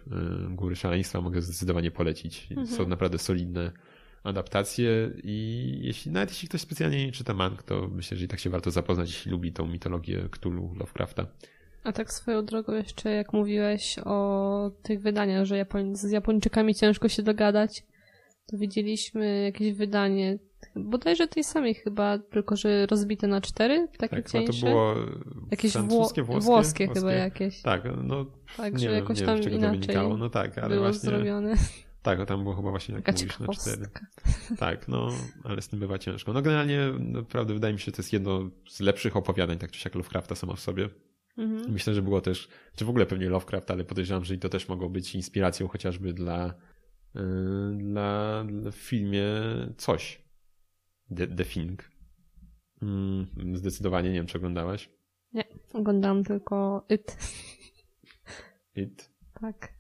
[0.51, 2.47] Góry Szaleństwa mogę zdecydowanie polecić.
[2.51, 2.67] Mhm.
[2.67, 3.73] Są naprawdę solidne
[4.23, 8.41] adaptacje i jeśli, nawet jeśli ktoś specjalnie nie czyta mang, to myślę, że i tak
[8.41, 11.27] się warto zapoznać, jeśli lubi tą mitologię Cthulhu, Lovecrafta.
[11.85, 17.09] A tak swoją drogą jeszcze, jak mówiłeś o tych wydaniach, że Japoń, z Japończykami ciężko
[17.09, 17.83] się dogadać,
[18.47, 20.39] to widzieliśmy jakieś wydanie,
[20.77, 24.61] bodajże tej samej chyba, tylko że rozbite na cztery, takie tak, cieńsze.
[24.61, 24.95] to było
[25.51, 27.63] jakieś francuskie, włoskie, włoskie, chyba jakieś.
[27.63, 28.27] Tak, no
[28.57, 31.11] tak, że jakoś nie tam wiem, inaczej No tak, ale było właśnie...
[31.11, 31.55] zrobione.
[32.03, 33.87] Tak, tam było chyba właśnie jak mówisz na cztery.
[34.59, 35.09] Tak, no,
[35.45, 36.33] ale z tym bywa ciężko.
[36.33, 39.81] No generalnie, naprawdę wydaje mi się, że to jest jedno z lepszych opowiadań, tak czy
[39.81, 40.89] siak Lovecrafta samo w sobie.
[41.39, 41.73] Mhm.
[41.73, 44.69] Myślę, że było też, czy w ogóle pewnie Lovecraft, ale podejrzewam, że i to też
[44.69, 46.55] mogło być inspiracją chociażby dla,
[47.77, 49.25] dla, dla w filmie
[49.77, 50.25] coś.
[51.17, 51.91] The, The Thing.
[52.83, 54.91] Mm, zdecydowanie nie wiem, czy oglądałaś.
[55.33, 57.17] Nie, oglądałam tylko It.
[58.77, 59.11] It?
[59.41, 59.75] Tak.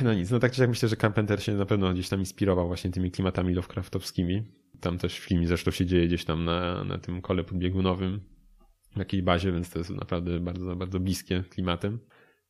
[0.00, 2.66] No nic, no tak czy jak myślę, że Carpenter się na pewno gdzieś tam inspirował
[2.66, 4.52] właśnie tymi klimatami Lovecraftowskimi.
[4.80, 8.20] Tam też film zresztą się dzieje gdzieś tam na, na tym kole podbiegunowym,
[8.94, 11.98] w jakiej bazie, więc to jest naprawdę bardzo, bardzo bliskie klimatem.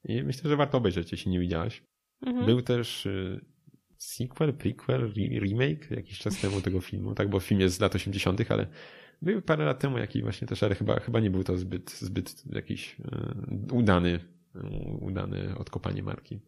[0.05, 1.83] I myślę, że warto obejrzeć, jeśli nie widziałaś.
[2.27, 2.47] Mhm.
[2.47, 3.41] Był też y,
[3.97, 7.95] sequel, prequel, re- remake jakiś czas temu tego filmu, tak, bo film jest z lat
[7.95, 8.67] 80., ale
[9.23, 12.55] był parę lat temu jakiś właśnie też, ale chyba, chyba nie był to zbyt, zbyt
[12.55, 14.21] jakiś y, udany,
[14.57, 14.61] y,
[15.01, 16.41] udany odkopanie marki.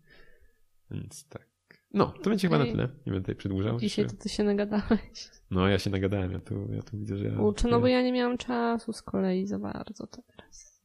[0.90, 1.50] Więc tak.
[1.94, 2.88] No, to będzie chyba na tyle.
[3.06, 3.78] Nie będę tutaj przedłużał.
[3.80, 5.30] Dzisiaj to ty się nagadałeś.
[5.50, 7.36] No, ja się nagadałem, ja tu, ja tu widzę, że ja...
[7.36, 10.82] Kurczę, no bo ja nie miałam czasu z kolei za bardzo teraz.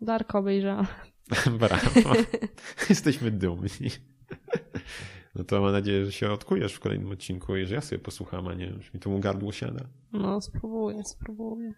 [0.00, 0.86] Dark obejrzałam.
[1.58, 2.12] Brawo.
[2.90, 3.70] Jesteśmy dumni.
[5.34, 8.48] No to mam nadzieję, że się odkujesz w kolejnym odcinku i że ja sobie posłucham,
[8.48, 9.88] a nie już mi tu gardło siada.
[10.12, 11.74] No, spróbuję, spróbuję.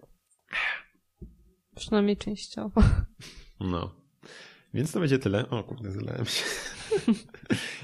[1.76, 2.82] Przynajmniej częściowo.
[3.60, 3.94] No.
[4.74, 5.50] Więc to będzie tyle.
[5.50, 6.44] O kurde, zalałem się.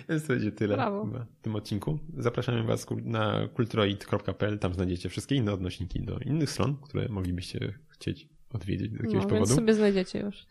[0.08, 1.04] Więc to będzie tyle Brawo.
[1.04, 1.98] w tym odcinku.
[2.18, 4.58] Zapraszamy Was na kulturoid.pl.
[4.58, 9.20] Tam znajdziecie wszystkie inne odnośniki do innych stron, które moglibyście chcieć odwiedzić z jakiegoś No,
[9.20, 9.54] więc powodu.
[9.54, 10.46] sobie znajdziecie już.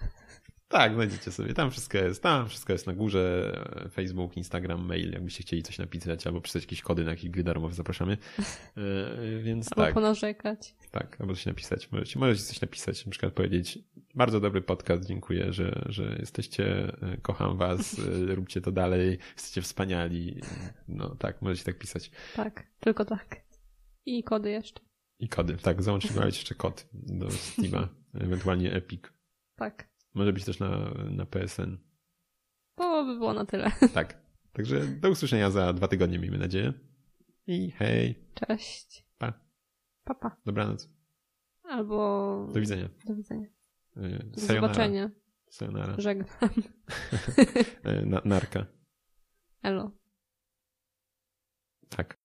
[0.68, 1.54] Tak, znajdziecie sobie.
[1.54, 2.24] Tam wszystko jest.
[2.24, 3.54] Tam wszystko jest na górze.
[3.92, 5.12] Facebook, Instagram, mail.
[5.12, 8.18] Jakbyście chcieli coś napisać albo przysłać jakieś kody na jakieś gry darmowe, zapraszamy.
[8.78, 10.76] E, Więc Albo tak, ponarzekać.
[10.92, 11.92] tak, albo coś napisać.
[11.92, 13.80] Możecie, możecie coś napisać, na przykład powiedzieć
[14.16, 19.62] bardzo dobry podcast, dziękuję, że, że jesteście, e, kocham was, e, róbcie to dalej, jesteście
[19.62, 20.42] wspaniali.
[20.88, 22.12] No tak, możecie tak pisać.
[22.36, 23.36] Tak, tylko tak.
[24.06, 24.80] I kody jeszcze.
[25.20, 25.58] I kody.
[25.58, 29.02] Tak, załączyć jeszcze kod do Steama, ewentualnie Epic.
[29.56, 29.95] Tak.
[30.16, 30.70] Może być też na,
[31.12, 31.78] na PSN.
[32.76, 33.72] To by było na tyle.
[33.94, 34.26] Tak.
[34.54, 36.74] Także do usłyszenia za dwa tygodnie, miejmy nadzieję.
[37.48, 39.06] I hej, Cześć.
[39.18, 39.34] Pa.
[40.04, 40.38] Papa.
[40.46, 40.90] dobranoc,
[41.64, 42.90] Albo do widzenia.
[43.06, 43.48] do widzenia.
[43.98, 44.62] E, Do sayonara.
[44.68, 45.12] zobaczenia.
[45.50, 45.96] Sayonara.
[45.98, 46.28] Żegnam.
[48.06, 48.66] Na, narka.
[49.64, 49.92] Elo.
[51.90, 52.18] Tak.